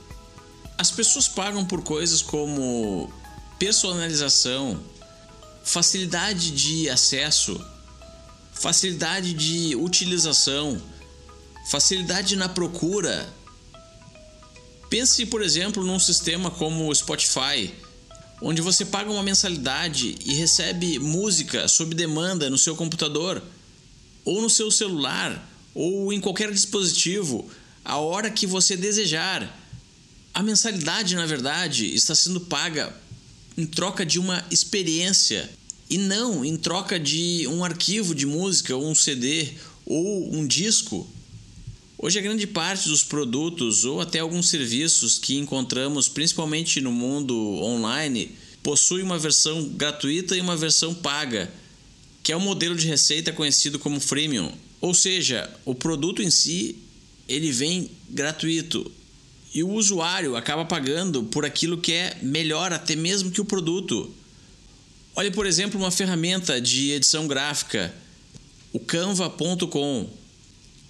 As 0.77 0.91
pessoas 0.91 1.27
pagam 1.27 1.65
por 1.65 1.81
coisas 1.81 2.21
como 2.21 3.11
personalização, 3.57 4.79
facilidade 5.63 6.51
de 6.51 6.87
acesso, 6.87 7.59
facilidade 8.53 9.33
de 9.33 9.75
utilização, 9.75 10.79
facilidade 11.71 12.35
na 12.35 12.47
procura. 12.47 13.27
Pense, 14.97 15.25
por 15.25 15.41
exemplo, 15.41 15.83
num 15.83 15.99
sistema 15.99 16.49
como 16.49 16.87
o 16.87 16.95
Spotify, 16.95 17.69
onde 18.41 18.61
você 18.61 18.85
paga 18.85 19.11
uma 19.11 19.21
mensalidade 19.21 20.15
e 20.25 20.35
recebe 20.35 20.99
música 20.99 21.67
sob 21.67 21.93
demanda 21.93 22.49
no 22.49 22.57
seu 22.57 22.77
computador, 22.77 23.43
ou 24.23 24.41
no 24.41 24.49
seu 24.49 24.71
celular, 24.71 25.51
ou 25.73 26.13
em 26.13 26.21
qualquer 26.21 26.49
dispositivo, 26.49 27.45
a 27.83 27.97
hora 27.97 28.31
que 28.31 28.47
você 28.47 28.77
desejar. 28.77 29.53
A 30.33 30.41
mensalidade, 30.41 31.13
na 31.13 31.25
verdade, 31.25 31.93
está 31.93 32.15
sendo 32.15 32.39
paga 32.39 32.95
em 33.57 33.65
troca 33.65 34.05
de 34.05 34.17
uma 34.17 34.45
experiência 34.49 35.49
e 35.89 35.97
não 35.97 36.45
em 36.45 36.55
troca 36.55 36.97
de 36.97 37.45
um 37.49 37.65
arquivo 37.65 38.15
de 38.15 38.25
música 38.25 38.73
ou 38.73 38.89
um 38.89 38.95
CD 38.95 39.55
ou 39.85 40.33
um 40.33 40.47
disco. 40.47 41.05
Hoje, 42.05 42.19
a 42.19 42.21
grande 42.21 42.45
parte 42.45 42.87
dos 42.87 43.03
produtos 43.03 43.83
ou 43.83 43.99
até 43.99 44.19
alguns 44.19 44.49
serviços 44.49 45.17
que 45.17 45.39
encontramos, 45.39 46.07
principalmente 46.07 46.79
no 46.79 46.91
mundo 46.91 47.35
online, 47.63 48.37
possui 48.61 49.01
uma 49.01 49.17
versão 49.17 49.69
gratuita 49.69 50.37
e 50.37 50.39
uma 50.39 50.55
versão 50.55 50.93
paga, 50.93 51.51
que 52.21 52.31
é 52.31 52.35
o 52.35 52.37
um 52.37 52.43
modelo 52.43 52.75
de 52.75 52.85
receita 52.85 53.33
conhecido 53.33 53.79
como 53.79 53.99
freemium. 53.99 54.51
Ou 54.79 54.93
seja, 54.93 55.51
o 55.65 55.73
produto 55.73 56.21
em 56.21 56.29
si 56.29 56.75
ele 57.27 57.51
vem 57.51 57.89
gratuito 58.07 58.91
e 59.51 59.63
o 59.63 59.71
usuário 59.71 60.35
acaba 60.35 60.63
pagando 60.63 61.23
por 61.23 61.43
aquilo 61.43 61.79
que 61.79 61.91
é 61.91 62.19
melhor 62.21 62.71
até 62.71 62.95
mesmo 62.95 63.31
que 63.31 63.41
o 63.41 63.45
produto. 63.45 64.13
Olhe, 65.15 65.31
por 65.31 65.47
exemplo, 65.47 65.79
uma 65.79 65.89
ferramenta 65.89 66.61
de 66.61 66.91
edição 66.91 67.27
gráfica, 67.27 67.91
o 68.71 68.79
canva.com, 68.79 70.07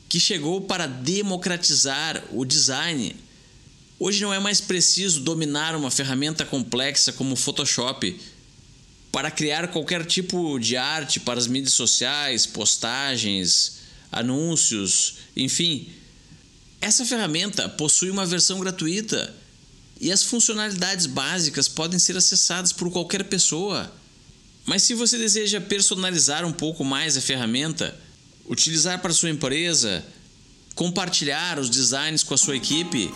que 0.08 0.20
chegou 0.20 0.62
para 0.62 0.88
democratizar 0.88 2.24
o 2.32 2.46
design. 2.46 3.16
Hoje 4.00 4.22
não 4.22 4.34
é 4.34 4.40
mais 4.40 4.62
preciso 4.62 5.22
dominar 5.22 5.76
uma 5.76 5.90
ferramenta 5.90 6.46
complexa 6.46 7.12
como 7.14 7.34
o 7.34 7.38
Photoshop 7.38 8.20
para 9.12 9.32
criar 9.32 9.70
qualquer 9.70 10.06
tipo 10.06 10.60
de 10.60 10.76
arte 10.76 11.20
para 11.22 11.40
as 11.40 11.48
mídias 11.48 11.74
sociais, 11.74 12.46
postagens, 12.46 13.78
anúncios, 14.12 15.16
enfim. 15.36 15.90
Essa 16.82 17.06
ferramenta 17.06 17.70
possui 17.70 18.10
uma 18.10 18.26
versão 18.26 18.60
gratuita 18.60 19.34
e 20.00 20.12
as 20.12 20.24
funcionalidades 20.24 21.06
básicas 21.06 21.68
podem 21.68 21.98
ser 21.98 22.18
acessadas 22.18 22.74
por 22.74 22.92
qualquer 22.92 23.24
pessoa. 23.24 23.92
Mas 24.66 24.84
se 24.84 24.94
você 24.94 25.18
deseja 25.18 25.62
personalizar 25.62 26.46
um 26.46 26.52
pouco 26.52 26.84
mais 26.84 27.16
a 27.16 27.22
ferramenta, 27.22 27.98
utilizar 28.48 29.00
para 29.02 29.14
sua 29.14 29.30
empresa, 29.30 30.04
compartilhar 30.76 31.60
os 31.60 31.70
designs 31.70 32.24
com 32.24 32.34
a 32.34 32.38
sua 32.38 32.56
equipe 32.56 33.14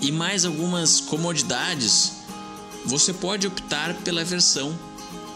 e 0.00 0.10
mais 0.10 0.44
algumas 0.44 1.00
comodidades, 1.00 2.12
você 2.84 3.12
pode 3.12 3.46
optar 3.46 3.94
pela 4.02 4.24
versão 4.24 4.78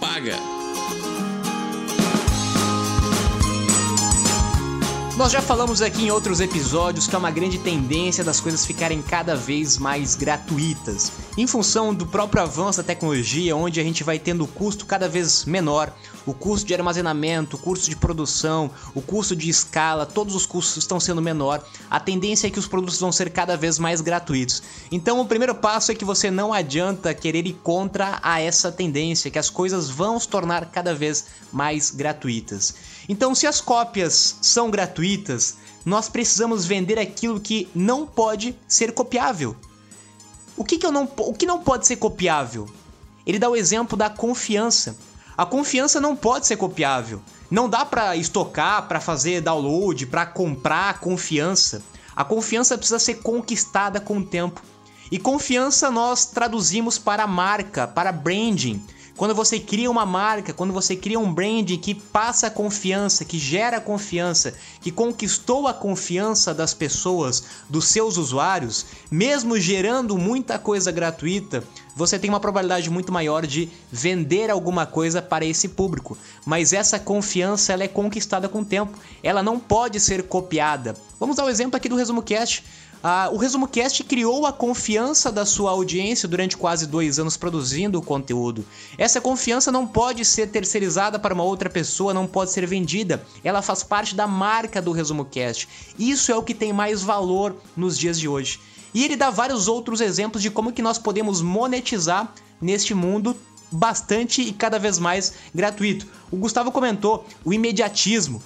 paga. 0.00 0.36
Nós 5.18 5.32
já 5.32 5.42
falamos 5.42 5.82
aqui 5.82 6.04
em 6.04 6.10
outros 6.12 6.40
episódios 6.40 7.08
que 7.08 7.14
é 7.16 7.18
uma 7.18 7.32
grande 7.32 7.58
tendência 7.58 8.22
das 8.22 8.38
coisas 8.38 8.64
ficarem 8.64 9.02
cada 9.02 9.34
vez 9.34 9.76
mais 9.76 10.14
gratuitas, 10.14 11.10
em 11.36 11.44
função 11.44 11.92
do 11.92 12.06
próprio 12.06 12.40
avanço 12.40 12.78
da 12.78 12.84
tecnologia, 12.84 13.56
onde 13.56 13.80
a 13.80 13.82
gente 13.82 14.04
vai 14.04 14.16
tendo 14.20 14.44
o 14.44 14.46
custo 14.46 14.86
cada 14.86 15.08
vez 15.08 15.44
menor, 15.44 15.92
o 16.24 16.32
custo 16.32 16.68
de 16.68 16.74
armazenamento, 16.74 17.56
o 17.56 17.58
custo 17.58 17.90
de 17.90 17.96
produção, 17.96 18.70
o 18.94 19.02
custo 19.02 19.34
de 19.34 19.50
escala, 19.50 20.06
todos 20.06 20.36
os 20.36 20.46
custos 20.46 20.76
estão 20.76 21.00
sendo 21.00 21.20
menor. 21.20 21.66
A 21.90 21.98
tendência 21.98 22.46
é 22.46 22.50
que 22.50 22.58
os 22.58 22.68
produtos 22.68 23.00
vão 23.00 23.10
ser 23.10 23.30
cada 23.30 23.56
vez 23.56 23.76
mais 23.76 24.00
gratuitos. 24.00 24.62
Então, 24.92 25.20
o 25.20 25.26
primeiro 25.26 25.54
passo 25.54 25.90
é 25.90 25.96
que 25.96 26.04
você 26.04 26.30
não 26.30 26.52
adianta 26.52 27.12
querer 27.12 27.44
ir 27.44 27.54
contra 27.54 28.20
a 28.22 28.40
essa 28.40 28.70
tendência, 28.70 29.32
que 29.32 29.38
as 29.38 29.50
coisas 29.50 29.90
vão 29.90 30.20
se 30.20 30.28
tornar 30.28 30.66
cada 30.66 30.94
vez 30.94 31.24
mais 31.50 31.90
gratuitas. 31.90 32.74
Então, 33.08 33.34
se 33.34 33.46
as 33.46 33.60
cópias 33.60 34.36
são 34.42 34.70
gratuitas, 34.70 35.56
nós 35.84 36.08
precisamos 36.08 36.66
vender 36.66 36.98
aquilo 36.98 37.40
que 37.40 37.68
não 37.74 38.06
pode 38.06 38.54
ser 38.68 38.92
copiável. 38.92 39.56
O 40.56 40.64
que, 40.64 40.76
que, 40.76 40.84
eu 40.84 40.92
não, 40.92 41.08
o 41.18 41.32
que 41.32 41.46
não 41.46 41.60
pode 41.60 41.86
ser 41.86 41.96
copiável? 41.96 42.68
Ele 43.24 43.38
dá 43.38 43.48
o 43.48 43.56
exemplo 43.56 43.96
da 43.96 44.10
confiança. 44.10 44.96
A 45.36 45.46
confiança 45.46 46.00
não 46.00 46.16
pode 46.16 46.46
ser 46.46 46.56
copiável. 46.56 47.22
Não 47.50 47.68
dá 47.68 47.86
para 47.86 48.16
estocar, 48.16 48.86
para 48.88 49.00
fazer 49.00 49.40
download, 49.40 50.04
para 50.06 50.26
comprar 50.26 51.00
confiança. 51.00 51.82
A 52.14 52.24
confiança 52.24 52.76
precisa 52.76 52.98
ser 52.98 53.22
conquistada 53.22 54.00
com 54.00 54.18
o 54.18 54.24
tempo. 54.24 54.60
E 55.10 55.18
confiança 55.18 55.90
nós 55.90 56.26
traduzimos 56.26 56.98
para 56.98 57.26
marca, 57.26 57.86
para 57.86 58.12
branding. 58.12 58.84
Quando 59.18 59.34
você 59.34 59.58
cria 59.58 59.90
uma 59.90 60.06
marca, 60.06 60.52
quando 60.52 60.72
você 60.72 60.94
cria 60.94 61.18
um 61.18 61.34
brand 61.34 61.68
que 61.82 61.92
passa 61.92 62.48
confiança, 62.48 63.24
que 63.24 63.36
gera 63.36 63.80
confiança, 63.80 64.54
que 64.80 64.92
conquistou 64.92 65.66
a 65.66 65.74
confiança 65.74 66.54
das 66.54 66.72
pessoas, 66.72 67.42
dos 67.68 67.88
seus 67.88 68.16
usuários, 68.16 68.86
mesmo 69.10 69.58
gerando 69.58 70.16
muita 70.16 70.56
coisa 70.56 70.92
gratuita, 70.92 71.64
você 71.96 72.16
tem 72.16 72.30
uma 72.30 72.38
probabilidade 72.38 72.88
muito 72.88 73.12
maior 73.12 73.44
de 73.44 73.68
vender 73.90 74.50
alguma 74.50 74.86
coisa 74.86 75.20
para 75.20 75.44
esse 75.44 75.66
público. 75.66 76.16
Mas 76.46 76.72
essa 76.72 76.96
confiança 76.96 77.72
ela 77.72 77.82
é 77.82 77.88
conquistada 77.88 78.48
com 78.48 78.60
o 78.60 78.64
tempo, 78.64 78.96
ela 79.20 79.42
não 79.42 79.58
pode 79.58 79.98
ser 79.98 80.22
copiada. 80.22 80.94
Vamos 81.18 81.34
dar 81.34 81.42
o 81.42 81.46
um 81.46 81.50
exemplo 81.50 81.76
aqui 81.76 81.88
do 81.88 81.96
Resumo 81.96 82.22
Cast. 82.22 82.64
Ah, 83.02 83.28
o 83.32 83.36
Resumo 83.36 83.68
Cast 83.68 84.02
criou 84.02 84.44
a 84.44 84.52
confiança 84.52 85.30
da 85.30 85.46
sua 85.46 85.70
audiência 85.70 86.28
durante 86.28 86.56
quase 86.56 86.84
dois 86.84 87.20
anos 87.20 87.36
produzindo 87.36 87.98
o 87.98 88.02
conteúdo. 88.02 88.64
Essa 88.96 89.20
confiança 89.20 89.70
não 89.70 89.86
pode 89.86 90.24
ser 90.24 90.48
terceirizada 90.48 91.16
para 91.16 91.32
uma 91.32 91.44
outra 91.44 91.70
pessoa, 91.70 92.12
não 92.12 92.26
pode 92.26 92.50
ser 92.50 92.66
vendida. 92.66 93.24
Ela 93.44 93.62
faz 93.62 93.84
parte 93.84 94.16
da 94.16 94.26
marca 94.26 94.82
do 94.82 94.90
Resumo 94.90 95.24
Cast. 95.24 95.68
Isso 95.96 96.32
é 96.32 96.36
o 96.36 96.42
que 96.42 96.54
tem 96.54 96.72
mais 96.72 97.00
valor 97.00 97.56
nos 97.76 97.96
dias 97.96 98.18
de 98.18 98.26
hoje. 98.26 98.58
E 98.92 99.04
ele 99.04 99.14
dá 99.14 99.30
vários 99.30 99.68
outros 99.68 100.00
exemplos 100.00 100.42
de 100.42 100.50
como 100.50 100.72
que 100.72 100.82
nós 100.82 100.98
podemos 100.98 101.40
monetizar 101.40 102.32
neste 102.60 102.94
mundo 102.94 103.36
bastante 103.70 104.42
e 104.42 104.52
cada 104.52 104.78
vez 104.78 104.98
mais 104.98 105.34
gratuito. 105.54 106.06
O 106.32 106.36
Gustavo 106.36 106.72
comentou 106.72 107.24
o 107.44 107.52
imediatismo 107.52 108.42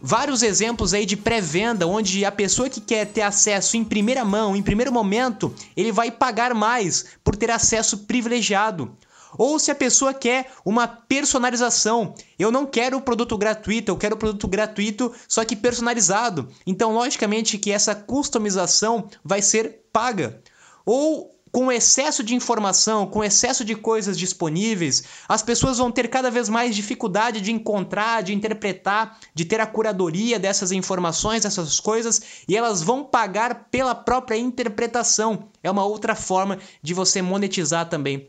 vários 0.00 0.42
exemplos 0.42 0.94
aí 0.94 1.04
de 1.06 1.16
pré-venda, 1.16 1.86
onde 1.86 2.24
a 2.24 2.32
pessoa 2.32 2.68
que 2.68 2.80
quer 2.80 3.06
ter 3.06 3.22
acesso 3.22 3.76
em 3.76 3.84
primeira 3.84 4.24
mão, 4.24 4.54
em 4.54 4.62
primeiro 4.62 4.92
momento, 4.92 5.54
ele 5.76 5.92
vai 5.92 6.10
pagar 6.10 6.54
mais 6.54 7.06
por 7.24 7.36
ter 7.36 7.50
acesso 7.50 7.98
privilegiado. 7.98 8.96
Ou 9.38 9.58
se 9.58 9.70
a 9.70 9.74
pessoa 9.74 10.14
quer 10.14 10.50
uma 10.64 10.86
personalização, 10.86 12.14
eu 12.38 12.50
não 12.50 12.64
quero 12.64 12.96
o 12.96 13.02
produto 13.02 13.36
gratuito, 13.36 13.90
eu 13.90 13.96
quero 13.96 14.14
o 14.14 14.18
produto 14.18 14.48
gratuito, 14.48 15.12
só 15.28 15.44
que 15.44 15.54
personalizado. 15.54 16.48
Então, 16.66 16.94
logicamente 16.94 17.58
que 17.58 17.70
essa 17.70 17.94
customização 17.94 19.08
vai 19.22 19.42
ser 19.42 19.82
paga. 19.92 20.40
Ou 20.84 21.35
com 21.52 21.70
excesso 21.72 22.22
de 22.22 22.34
informação, 22.34 23.06
com 23.06 23.24
excesso 23.24 23.64
de 23.64 23.74
coisas 23.74 24.18
disponíveis, 24.18 25.04
as 25.28 25.42
pessoas 25.42 25.78
vão 25.78 25.90
ter 25.90 26.08
cada 26.08 26.30
vez 26.30 26.48
mais 26.48 26.74
dificuldade 26.74 27.40
de 27.40 27.52
encontrar, 27.52 28.22
de 28.22 28.34
interpretar, 28.34 29.18
de 29.34 29.44
ter 29.44 29.60
a 29.60 29.66
curadoria 29.66 30.38
dessas 30.38 30.72
informações, 30.72 31.42
dessas 31.42 31.80
coisas, 31.80 32.20
e 32.48 32.56
elas 32.56 32.82
vão 32.82 33.04
pagar 33.04 33.68
pela 33.70 33.94
própria 33.94 34.36
interpretação. 34.36 35.48
É 35.62 35.70
uma 35.70 35.84
outra 35.84 36.14
forma 36.14 36.58
de 36.82 36.92
você 36.92 37.22
monetizar 37.22 37.88
também. 37.88 38.28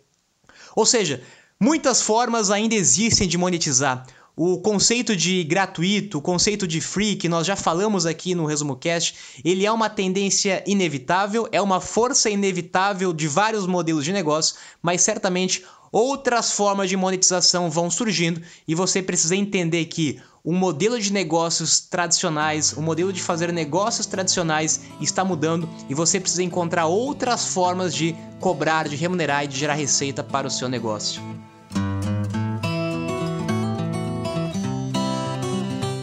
Ou 0.75 0.86
seja, 0.86 1.23
muitas 1.60 2.01
formas 2.01 2.51
ainda 2.51 2.75
existem 2.75 3.27
de 3.27 3.38
monetizar. 3.38 4.06
O 4.39 4.60
conceito 4.60 5.15
de 5.15 5.43
gratuito, 5.43 6.19
o 6.19 6.21
conceito 6.21 6.67
de 6.67 6.80
free, 6.80 7.15
que 7.15 7.28
nós 7.28 7.47
já 7.47 7.56
falamos 7.56 8.06
aqui 8.06 8.36
no 8.36 8.45
Resumo 8.45 8.76
Cast, 8.76 9.15
ele 9.43 9.65
é 9.65 9.71
uma 9.71 9.89
tendência 9.89 10.63
inevitável, 10.67 11.50
é 11.52 11.60
uma 11.60 11.82
força 11.82 12.30
inevitável 12.30 13.12
de 13.13 13.28
vários 13.28 13.65
modelos 13.65 14.06
de 14.06 14.13
negócio, 14.13 14.56
mas 14.80 15.02
certamente 15.02 15.65
outras 15.91 16.52
formas 16.52 16.88
de 16.88 16.95
monetização 16.95 17.67
vão 17.71 17.89
surgindo 17.89 18.39
e 18.67 18.76
você 18.76 19.02
precisa 19.02 19.36
entender 19.36 19.86
que 19.86 20.21
o 20.43 20.54
modelo 20.54 21.00
de 21.00 21.12
negócios 21.12 21.80
tradicionais, 21.80 22.73
o 22.73 22.82
modelo 22.84 23.12
de 23.12 23.23
fazer 23.23 23.52
negócios 23.52 24.06
tradicionais 24.06 24.82
está 25.02 25.26
mudando 25.26 25.67
e 25.89 25.95
você 25.95 26.19
precisa 26.19 26.43
encontrar 26.43 26.86
outras 26.86 27.56
formas 27.56 27.91
de 27.91 28.15
cobrar, 28.39 28.88
de 28.88 28.95
remunerar 28.95 29.45
e 29.45 29.47
de 29.47 29.58
gerar 29.58 29.73
receita 29.73 30.23
para 30.23 30.45
o 30.45 30.52
seu 30.52 30.69
negócio. 30.69 31.23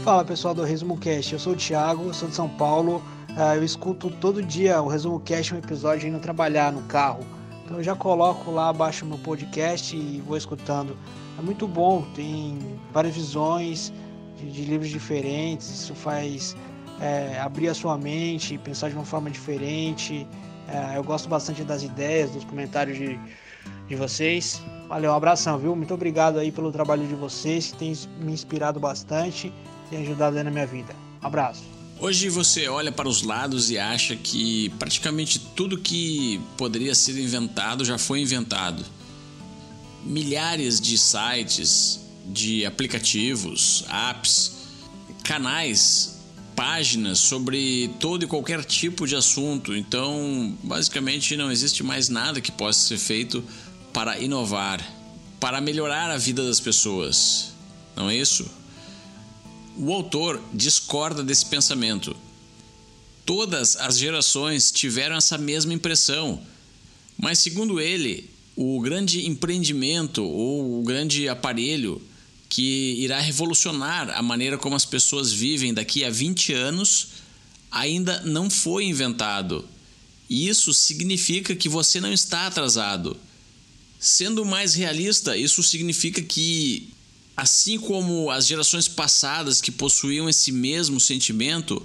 Fala 0.05 0.23
pessoal 0.23 0.53
do 0.53 0.63
Resumo 0.63 0.99
Cast, 0.99 1.33
eu 1.33 1.39
sou 1.39 1.55
o 1.55 1.57
Thiago, 1.57 2.13
sou 2.13 2.29
de 2.29 2.35
São 2.35 2.47
Paulo. 2.47 3.03
Uh, 3.31 3.55
eu 3.57 3.65
escuto 3.65 4.11
todo 4.11 4.43
dia 4.43 4.83
o 4.83 4.87
Resumo 4.87 5.19
Cast, 5.19 5.55
um 5.55 5.57
episódio 5.57 6.07
indo 6.07 6.19
trabalhar 6.19 6.71
no 6.71 6.83
carro. 6.83 7.25
Então 7.65 7.79
eu 7.79 7.83
já 7.83 7.97
coloco 7.97 8.51
lá, 8.51 8.71
baixo 8.71 9.07
meu 9.07 9.17
podcast 9.17 9.97
e 9.97 10.23
vou 10.27 10.37
escutando. 10.37 10.95
É 11.39 11.41
muito 11.41 11.67
bom, 11.67 12.03
tem 12.15 12.59
várias 12.93 13.15
visões 13.15 13.95
de, 14.37 14.53
de 14.53 14.65
livros 14.67 14.91
diferentes, 14.91 15.71
isso 15.71 15.95
faz 15.95 16.55
é, 17.01 17.41
abrir 17.41 17.69
a 17.69 17.75
sua 17.75 17.97
mente, 17.97 18.59
pensar 18.59 18.91
de 18.91 18.95
uma 18.95 19.07
forma 19.07 19.31
diferente. 19.31 20.29
É, 20.69 20.99
eu 20.99 21.03
gosto 21.03 21.31
bastante 21.31 21.65
das 21.65 21.83
ideias, 21.83 22.31
dos 22.31 22.45
comentários 22.45 22.99
de, 22.99 23.19
de 23.89 23.97
vocês. 23.97 24.63
Valeu, 24.87 25.13
um 25.13 25.15
abração, 25.15 25.57
viu? 25.57 25.75
Muito 25.75 25.95
obrigado 25.95 26.39
aí 26.39 26.53
pelo 26.53 26.71
trabalho 26.71 27.07
de 27.07 27.15
vocês, 27.15 27.73
que 27.73 27.79
tem 27.79 27.95
me 28.21 28.33
inspirado 28.35 28.79
bastante 28.79 29.51
tem 29.91 30.03
ajudado 30.03 30.43
na 30.43 30.51
minha 30.51 30.67
vida. 30.67 30.95
Um 31.23 31.27
abraço. 31.27 31.63
Hoje 31.99 32.29
você 32.29 32.69
olha 32.69 32.91
para 32.91 33.09
os 33.09 33.23
lados 33.23 33.71
e 33.71 33.79
acha 33.79 34.17
que 34.17 34.69
praticamente 34.79 35.39
tudo 35.39 35.79
que 35.79 36.41
poderia 36.57 36.95
ser 36.95 37.19
inventado 37.19 37.85
já 37.85 37.97
foi 37.97 38.21
inventado. 38.21 38.85
Milhares 40.05 40.81
de 40.81 40.99
sites, 40.99 42.01
de 42.27 42.67
aplicativos, 42.67 43.85
apps, 43.89 44.53
canais, 45.23 46.21
páginas 46.55 47.19
sobre 47.19 47.91
todo 47.99 48.25
e 48.25 48.27
qualquer 48.27 48.65
tipo 48.65 49.07
de 49.07 49.17
assunto. 49.17 49.75
Então, 49.75 50.57
basicamente, 50.63 51.37
não 51.37 51.51
existe 51.51 51.83
mais 51.83 52.09
nada 52.09 52.41
que 52.41 52.53
possa 52.53 52.81
ser 52.81 52.99
feito 52.99 53.43
para 53.93 54.19
inovar, 54.19 54.81
para 55.41 55.61
melhorar 55.61 56.11
a 56.11 56.19
vida 56.19 56.45
das 56.45 56.61
pessoas. 56.61 57.53
Não 57.97 58.11
é 58.11 58.17
isso? 58.17 58.51
O 59.77 59.93
autor 59.93 60.41
discorda 60.53 61.23
desse 61.23 61.47
pensamento. 61.47 62.17
Todas 63.27 63.77
as 63.77 63.99
gerações 63.99 64.71
tiveram 64.71 65.17
essa 65.17 65.37
mesma 65.37 65.75
impressão, 65.75 66.41
mas, 67.19 67.39
segundo 67.39 67.81
ele, 67.81 68.31
o 68.55 68.81
grande 68.81 69.27
empreendimento 69.27 70.23
ou 70.23 70.81
o 70.81 70.83
grande 70.83 71.29
aparelho 71.29 72.01
que 72.49 72.95
irá 72.99 73.19
revolucionar 73.19 74.11
a 74.11 74.23
maneira 74.23 74.57
como 74.57 74.77
as 74.77 74.85
pessoas 74.85 75.33
vivem 75.33 75.75
daqui 75.75 76.05
a 76.05 76.11
20 76.11 76.53
anos 76.53 77.09
ainda 77.71 78.21
não 78.21 78.49
foi 78.49 78.85
inventado. 78.85 79.69
E 80.31 80.49
isso 80.49 80.73
significa 80.73 81.57
que 81.57 81.69
você 81.69 82.01
não 82.01 82.13
está 82.13 82.47
atrasado. 82.47 83.17
Sendo 83.99 84.45
mais 84.45 84.75
realista, 84.75 85.37
isso 85.37 85.63
significa 85.63 86.23
que 86.23 86.89
Assim 87.37 87.79
como 87.79 88.31
as 88.31 88.47
gerações 88.47 88.87
passadas 88.87 89.61
que 89.61 89.73
possuíam 89.73 90.29
esse 90.29 90.53
mesmo 90.53 91.01
sentimento, 91.01 91.85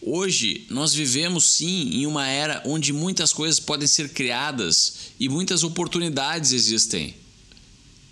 hoje 0.00 0.66
nós 0.70 0.94
vivemos 0.94 1.44
sim 1.44 1.90
em 1.92 2.06
uma 2.06 2.26
era 2.26 2.62
onde 2.64 2.92
muitas 2.92 3.32
coisas 3.32 3.60
podem 3.60 3.86
ser 3.86 4.08
criadas 4.10 5.12
e 5.20 5.28
muitas 5.28 5.62
oportunidades 5.62 6.52
existem. 6.52 7.14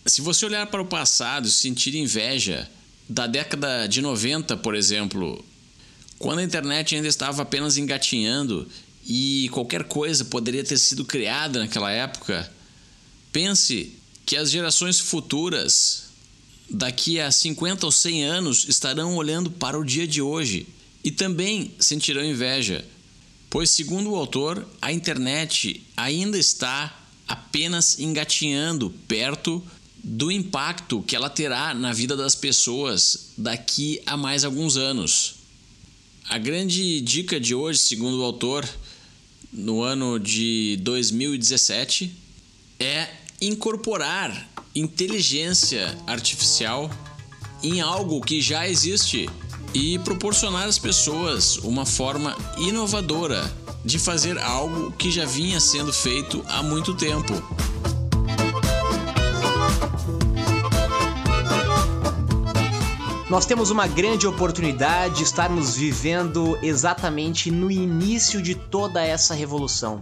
Se 0.05 0.21
você 0.21 0.45
olhar 0.45 0.67
para 0.67 0.83
o 0.83 0.87
passado 0.87 1.49
e 1.49 1.51
sentir 1.51 1.95
inveja 1.95 2.71
da 3.09 3.27
década 3.27 3.87
de 3.87 4.03
90, 4.03 4.59
por 4.59 4.75
exemplo, 4.75 5.43
quando 6.19 6.41
a 6.41 6.45
internet 6.45 6.95
ainda 6.95 7.09
estava 7.09 7.43
apenas 7.43 7.79
engatinhando 7.79 8.69
e 9.07 9.49
qualquer 9.53 9.85
coisa 9.85 10.27
poderia 10.27 10.63
ter 10.63 10.79
sido 10.79 11.05
criada 11.05 11.59
naquela 11.59 11.91
época, 11.91 12.51
pense 13.33 13.95
que 14.27 14.37
as 14.37 14.51
gerações 14.51 15.01
futuras 15.01 16.04
daqui 16.69 17.21
a 17.21 17.31
50 17.31 17.87
ou 17.87 17.93
100 17.93 18.25
anos 18.25 18.67
estarão 18.69 19.17
olhando 19.17 19.51
para 19.51 19.79
o 19.79 19.85
dia 19.85 20.07
de 20.07 20.23
hoje 20.23 20.67
e 21.03 21.11
também 21.11 21.73
sentirão 21.79 22.25
inveja, 22.25 22.85
pois, 23.51 23.71
segundo 23.71 24.11
o 24.11 24.17
autor, 24.17 24.67
a 24.81 24.93
internet 24.93 25.85
ainda 25.97 26.39
está 26.39 27.05
apenas 27.29 27.99
engatinhando 27.99 28.91
perto 29.07 29.63
do 30.03 30.31
impacto 30.31 31.03
que 31.03 31.17
ela 31.17 31.31
terá 31.31 31.73
na 31.73 31.93
vida 31.93 32.17
das 32.17 32.35
pessoas 32.35 33.31
daqui 33.39 34.01
a 34.05 34.17
mais 34.17 34.45
alguns 34.45 34.77
anos. 34.77 35.37
A 36.29 36.39
grande 36.39 37.01
dica 37.01 37.39
de 37.39 37.55
hoje, 37.55 37.79
segundo 37.79 38.21
o 38.21 38.25
autor, 38.25 38.69
no 39.53 39.83
ano 39.83 40.19
de 40.19 40.79
2017, 40.83 42.15
é 42.79 43.09
incorporar 43.47 44.49
inteligência 44.75 45.97
artificial 46.07 46.91
em 47.63 47.81
algo 47.81 48.21
que 48.21 48.41
já 48.41 48.69
existe 48.69 49.29
e 49.73 49.99
proporcionar 49.99 50.67
às 50.67 50.79
pessoas 50.79 51.59
uma 51.59 51.85
forma 51.85 52.37
inovadora 52.59 53.53
de 53.85 53.99
fazer 53.99 54.39
algo 54.39 54.93
que 54.93 55.11
já 55.11 55.27
vinha 55.27 55.61
sendo 55.61 55.93
feito 55.93 56.45
há 56.49 56.63
muito 56.63 56.95
tempo. 56.95 57.35
Nós 63.29 63.47
temos 63.47 63.71
uma 63.71 63.87
grande 63.87 64.27
oportunidade 64.27 65.17
de 65.17 65.23
estarmos 65.25 65.77
vivendo 65.77 66.59
exatamente 66.63 67.51
no 67.51 67.71
início 67.71 68.41
de 68.41 68.55
toda 68.55 69.05
essa 69.05 69.35
revolução. 69.35 70.01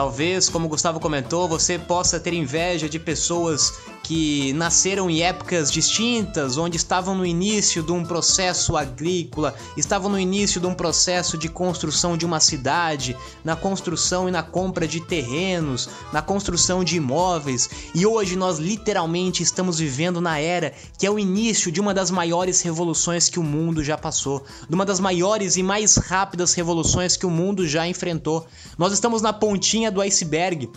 Talvez, 0.00 0.48
como 0.48 0.64
o 0.64 0.68
Gustavo 0.70 0.98
comentou, 0.98 1.46
você 1.46 1.78
possa 1.78 2.18
ter 2.18 2.32
inveja 2.32 2.88
de 2.88 2.98
pessoas 2.98 3.78
que 4.02 4.52
nasceram 4.54 5.08
em 5.08 5.22
épocas 5.22 5.70
distintas, 5.70 6.56
onde 6.56 6.76
estavam 6.76 7.14
no 7.14 7.24
início 7.24 7.82
de 7.82 7.92
um 7.92 8.04
processo 8.04 8.76
agrícola, 8.76 9.54
estavam 9.76 10.10
no 10.10 10.18
início 10.18 10.60
de 10.60 10.66
um 10.66 10.74
processo 10.74 11.38
de 11.38 11.48
construção 11.48 12.16
de 12.16 12.26
uma 12.26 12.40
cidade, 12.40 13.16
na 13.44 13.54
construção 13.54 14.28
e 14.28 14.32
na 14.32 14.42
compra 14.42 14.86
de 14.88 15.00
terrenos, 15.00 15.88
na 16.12 16.22
construção 16.22 16.82
de 16.82 16.96
imóveis, 16.96 17.68
e 17.94 18.04
hoje 18.06 18.36
nós 18.36 18.58
literalmente 18.58 19.42
estamos 19.42 19.78
vivendo 19.78 20.20
na 20.20 20.38
era 20.38 20.72
que 20.98 21.06
é 21.06 21.10
o 21.10 21.18
início 21.18 21.70
de 21.70 21.80
uma 21.80 21.94
das 21.94 22.10
maiores 22.10 22.60
revoluções 22.62 23.28
que 23.28 23.38
o 23.38 23.44
mundo 23.44 23.82
já 23.84 23.96
passou, 23.96 24.44
de 24.68 24.74
uma 24.74 24.84
das 24.84 25.00
maiores 25.00 25.56
e 25.56 25.62
mais 25.62 25.96
rápidas 25.96 26.54
revoluções 26.54 27.16
que 27.16 27.26
o 27.26 27.30
mundo 27.30 27.66
já 27.66 27.86
enfrentou. 27.86 28.46
Nós 28.76 28.92
estamos 28.92 29.22
na 29.22 29.32
pontinha 29.32 29.90
do 29.90 30.00
iceberg. 30.00 30.68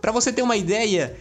Para 0.00 0.12
você 0.12 0.32
ter 0.32 0.42
uma 0.42 0.56
ideia, 0.56 1.16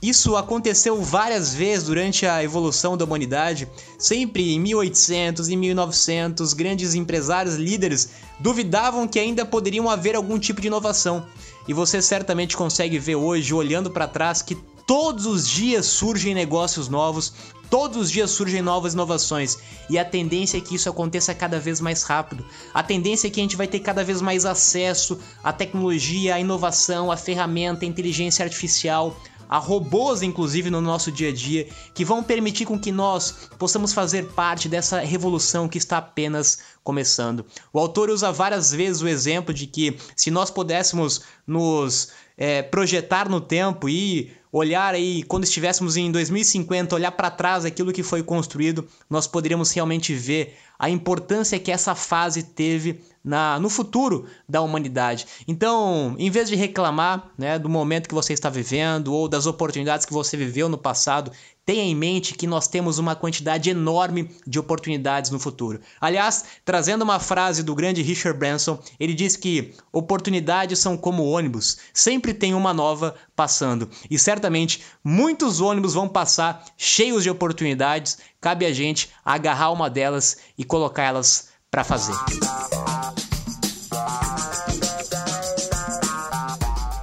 isso 0.00 0.36
aconteceu 0.36 1.02
várias 1.02 1.52
vezes 1.52 1.84
durante 1.84 2.24
a 2.24 2.42
evolução 2.42 2.96
da 2.96 3.04
humanidade. 3.04 3.68
Sempre 3.98 4.54
em 4.54 4.60
1800 4.60 5.48
e 5.48 5.56
1900, 5.56 6.52
grandes 6.52 6.94
empresários 6.94 7.56
líderes 7.56 8.10
duvidavam 8.38 9.08
que 9.08 9.18
ainda 9.18 9.44
poderiam 9.44 9.90
haver 9.90 10.14
algum 10.14 10.38
tipo 10.38 10.60
de 10.60 10.68
inovação. 10.68 11.26
E 11.66 11.72
você 11.72 12.00
certamente 12.00 12.56
consegue 12.56 12.98
ver 12.98 13.16
hoje, 13.16 13.52
olhando 13.52 13.90
para 13.90 14.06
trás, 14.06 14.40
que 14.40 14.54
todos 14.86 15.26
os 15.26 15.48
dias 15.48 15.84
surgem 15.86 16.32
negócios 16.32 16.88
novos, 16.88 17.32
todos 17.68 17.98
os 17.98 18.10
dias 18.10 18.30
surgem 18.30 18.62
novas 18.62 18.94
inovações. 18.94 19.58
E 19.90 19.98
a 19.98 20.04
tendência 20.04 20.58
é 20.58 20.60
que 20.60 20.76
isso 20.76 20.88
aconteça 20.88 21.34
cada 21.34 21.58
vez 21.58 21.80
mais 21.80 22.04
rápido. 22.04 22.46
A 22.72 22.84
tendência 22.84 23.26
é 23.26 23.30
que 23.30 23.40
a 23.40 23.42
gente 23.42 23.56
vai 23.56 23.66
ter 23.66 23.80
cada 23.80 24.04
vez 24.04 24.22
mais 24.22 24.46
acesso 24.46 25.18
à 25.42 25.52
tecnologia, 25.52 26.36
à 26.36 26.40
inovação, 26.40 27.10
à 27.10 27.16
ferramenta, 27.16 27.84
à 27.84 27.88
inteligência 27.88 28.44
artificial 28.44 29.16
a 29.48 29.58
robôs, 29.58 30.22
inclusive, 30.22 30.70
no 30.70 30.80
nosso 30.80 31.10
dia 31.10 31.30
a 31.30 31.32
dia, 31.32 31.68
que 31.94 32.04
vão 32.04 32.22
permitir 32.22 32.66
com 32.66 32.78
que 32.78 32.92
nós 32.92 33.48
possamos 33.58 33.92
fazer 33.92 34.26
parte 34.32 34.68
dessa 34.68 35.00
revolução 35.00 35.68
que 35.68 35.78
está 35.78 35.98
apenas 35.98 36.58
começando. 36.84 37.44
O 37.72 37.78
autor 37.78 38.10
usa 38.10 38.30
várias 38.30 38.72
vezes 38.72 39.02
o 39.02 39.08
exemplo 39.08 39.52
de 39.54 39.66
que 39.66 39.96
se 40.14 40.30
nós 40.30 40.50
pudéssemos 40.50 41.22
nos 41.46 42.10
é, 42.36 42.62
projetar 42.62 43.28
no 43.28 43.40
tempo 43.40 43.88
e 43.88 44.32
olhar 44.52 44.94
aí, 44.94 45.22
quando 45.22 45.44
estivéssemos 45.44 45.96
em 45.96 46.10
2050, 46.10 46.94
olhar 46.94 47.12
para 47.12 47.30
trás 47.30 47.64
aquilo 47.64 47.92
que 47.92 48.02
foi 48.02 48.22
construído, 48.22 48.86
nós 49.08 49.26
poderíamos 49.26 49.72
realmente 49.72 50.14
ver 50.14 50.56
a 50.78 50.88
importância 50.88 51.58
que 51.58 51.72
essa 51.72 51.94
fase 51.94 52.42
teve 52.42 53.00
na, 53.24 53.58
no 53.58 53.68
futuro 53.68 54.26
da 54.48 54.62
humanidade. 54.62 55.26
Então, 55.46 56.14
em 56.18 56.30
vez 56.30 56.48
de 56.48 56.54
reclamar 56.54 57.30
né, 57.36 57.58
do 57.58 57.68
momento 57.68 58.08
que 58.08 58.14
você 58.14 58.32
está 58.32 58.48
vivendo 58.48 59.12
ou 59.12 59.28
das 59.28 59.44
oportunidades 59.44 60.06
que 60.06 60.12
você 60.12 60.36
viveu 60.36 60.68
no 60.68 60.78
passado, 60.78 61.32
tenha 61.68 61.84
em 61.84 61.94
mente 61.94 62.32
que 62.32 62.46
nós 62.46 62.66
temos 62.66 62.98
uma 62.98 63.14
quantidade 63.14 63.68
enorme 63.68 64.30
de 64.46 64.58
oportunidades 64.58 65.30
no 65.30 65.38
futuro. 65.38 65.78
Aliás, 66.00 66.42
trazendo 66.64 67.02
uma 67.02 67.20
frase 67.20 67.62
do 67.62 67.74
grande 67.74 68.00
Richard 68.00 68.38
Branson, 68.38 68.78
ele 68.98 69.12
diz 69.12 69.36
que 69.36 69.74
oportunidades 69.92 70.78
são 70.78 70.96
como 70.96 71.28
ônibus, 71.28 71.76
sempre 71.92 72.32
tem 72.32 72.54
uma 72.54 72.72
nova 72.72 73.14
passando. 73.36 73.86
E 74.10 74.18
certamente 74.18 74.82
muitos 75.04 75.60
ônibus 75.60 75.92
vão 75.92 76.08
passar 76.08 76.64
cheios 76.74 77.22
de 77.22 77.28
oportunidades, 77.28 78.16
cabe 78.40 78.64
a 78.64 78.72
gente 78.72 79.10
agarrar 79.22 79.70
uma 79.70 79.90
delas 79.90 80.38
e 80.56 80.64
colocar 80.64 81.02
elas 81.02 81.50
para 81.70 81.84
fazer. 81.84 82.14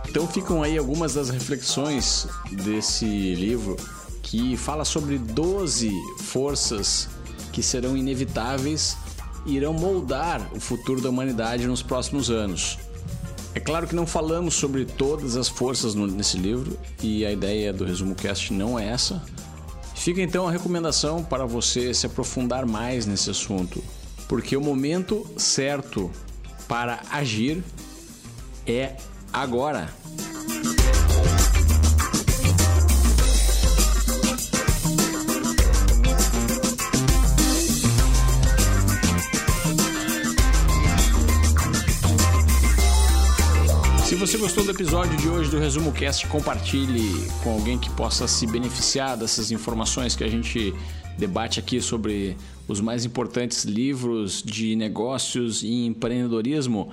Então 0.10 0.26
ficam 0.28 0.64
aí 0.64 0.76
algumas 0.76 1.14
das 1.14 1.30
reflexões 1.30 2.26
desse 2.50 3.06
livro 3.36 3.78
que 4.26 4.58
fala 4.58 4.84
sobre 4.84 5.20
12 5.20 5.92
forças 6.18 7.08
que 7.54 7.62
serão 7.62 7.96
inevitáveis 7.96 8.98
e 9.46 9.56
irão 9.56 9.72
moldar 9.72 10.42
o 10.54 10.60
futuro 10.60 11.00
da 11.00 11.10
humanidade 11.10 11.68
nos 11.68 11.84
próximos 11.84 12.32
anos. 12.32 12.80
É 13.54 13.60
claro 13.60 13.88
que 13.88 13.96
não 13.96 14.06
falamos 14.06 14.56
sobre 14.56 14.84
todas 14.84 15.38
as 15.38 15.48
forças 15.48 15.94
nesse 15.94 16.38
livro 16.38 16.78
e 17.02 17.24
a 17.24 17.32
ideia 17.32 17.72
do 17.72 17.86
resumo 17.86 18.16
cast 18.16 18.52
não 18.52 18.78
é 18.78 18.88
essa. 18.90 19.24
Fica 19.94 20.22
então 20.22 20.48
a 20.48 20.52
recomendação 20.52 21.24
para 21.24 21.46
você 21.46 21.94
se 21.94 22.08
aprofundar 22.08 22.66
mais 22.66 23.06
nesse 23.06 23.30
assunto, 23.30 23.82
porque 24.28 24.58
o 24.58 24.62
momento 24.62 25.26
certo 25.38 26.12
para 26.68 27.02
agir 27.12 27.64
é 28.66 28.98
agora. 29.32 29.94
Se 44.16 44.20
você 44.20 44.38
gostou 44.38 44.64
do 44.64 44.72
episódio 44.72 45.18
de 45.18 45.28
hoje 45.28 45.52
do 45.52 45.60
Resumo 45.60 45.92
Cast, 45.92 46.26
compartilhe 46.28 47.28
com 47.44 47.52
alguém 47.52 47.78
que 47.78 47.90
possa 47.90 48.30
se 48.30 48.48
beneficiar 48.48 49.18
dessas 49.18 49.52
informações 49.52 50.16
que 50.16 50.24
a 50.24 50.28
gente 50.30 50.74
debate 51.18 51.60
aqui 51.60 51.82
sobre 51.82 52.38
os 52.66 52.80
mais 52.80 53.04
importantes 53.04 53.66
livros 53.66 54.42
de 54.42 54.74
negócios 54.78 55.64
e 55.64 55.86
empreendedorismo. 55.86 56.92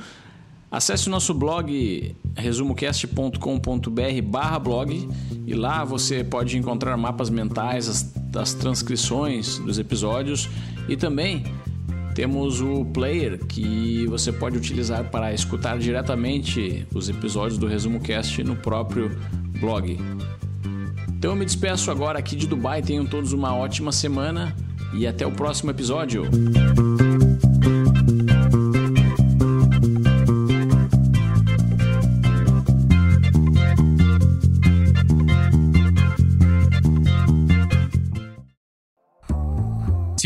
Acesse 0.69 1.07
o 1.07 1.13
nosso 1.13 1.33
blog 1.33 2.17
resumocast.com.br 2.35 4.23
barra 4.25 4.59
blog 4.59 5.09
e 5.47 5.55
lá 5.55 5.85
você 5.85 6.25
pode 6.25 6.59
encontrar 6.59 6.97
mapas 6.97 7.31
mentais, 7.31 7.89
as, 7.89 8.13
as 8.35 8.53
transcrições 8.53 9.59
dos 9.59 9.79
episódios 9.79 10.51
e 10.89 10.97
também 10.97 11.45
temos 12.15 12.61
o 12.61 12.85
player 12.85 13.39
que 13.47 14.07
você 14.07 14.33
pode 14.33 14.57
utilizar 14.57 15.11
para 15.11 15.33
escutar 15.33 15.79
diretamente 15.79 16.87
os 16.95 17.09
episódios 17.09 17.59
do 17.59 17.67
Resumo 17.67 18.01
Cast 18.01 18.43
no 18.45 18.57
próprio 18.57 19.11
blog. 19.61 19.99
Então 21.09 21.33
eu 21.33 21.37
me 21.37 21.45
despeço 21.45 21.91
agora 21.91 22.19
aqui 22.19 22.35
de 22.35 22.47
Dubai. 22.47 22.83
Tenham 22.83 23.07
todos 23.07 23.33
uma 23.33 23.55
ótima 23.55 23.93
semana 23.93 24.57
e 24.93 25.07
até 25.07 25.27
o 25.27 25.31
próximo 25.31 25.71
episódio. 25.71 26.25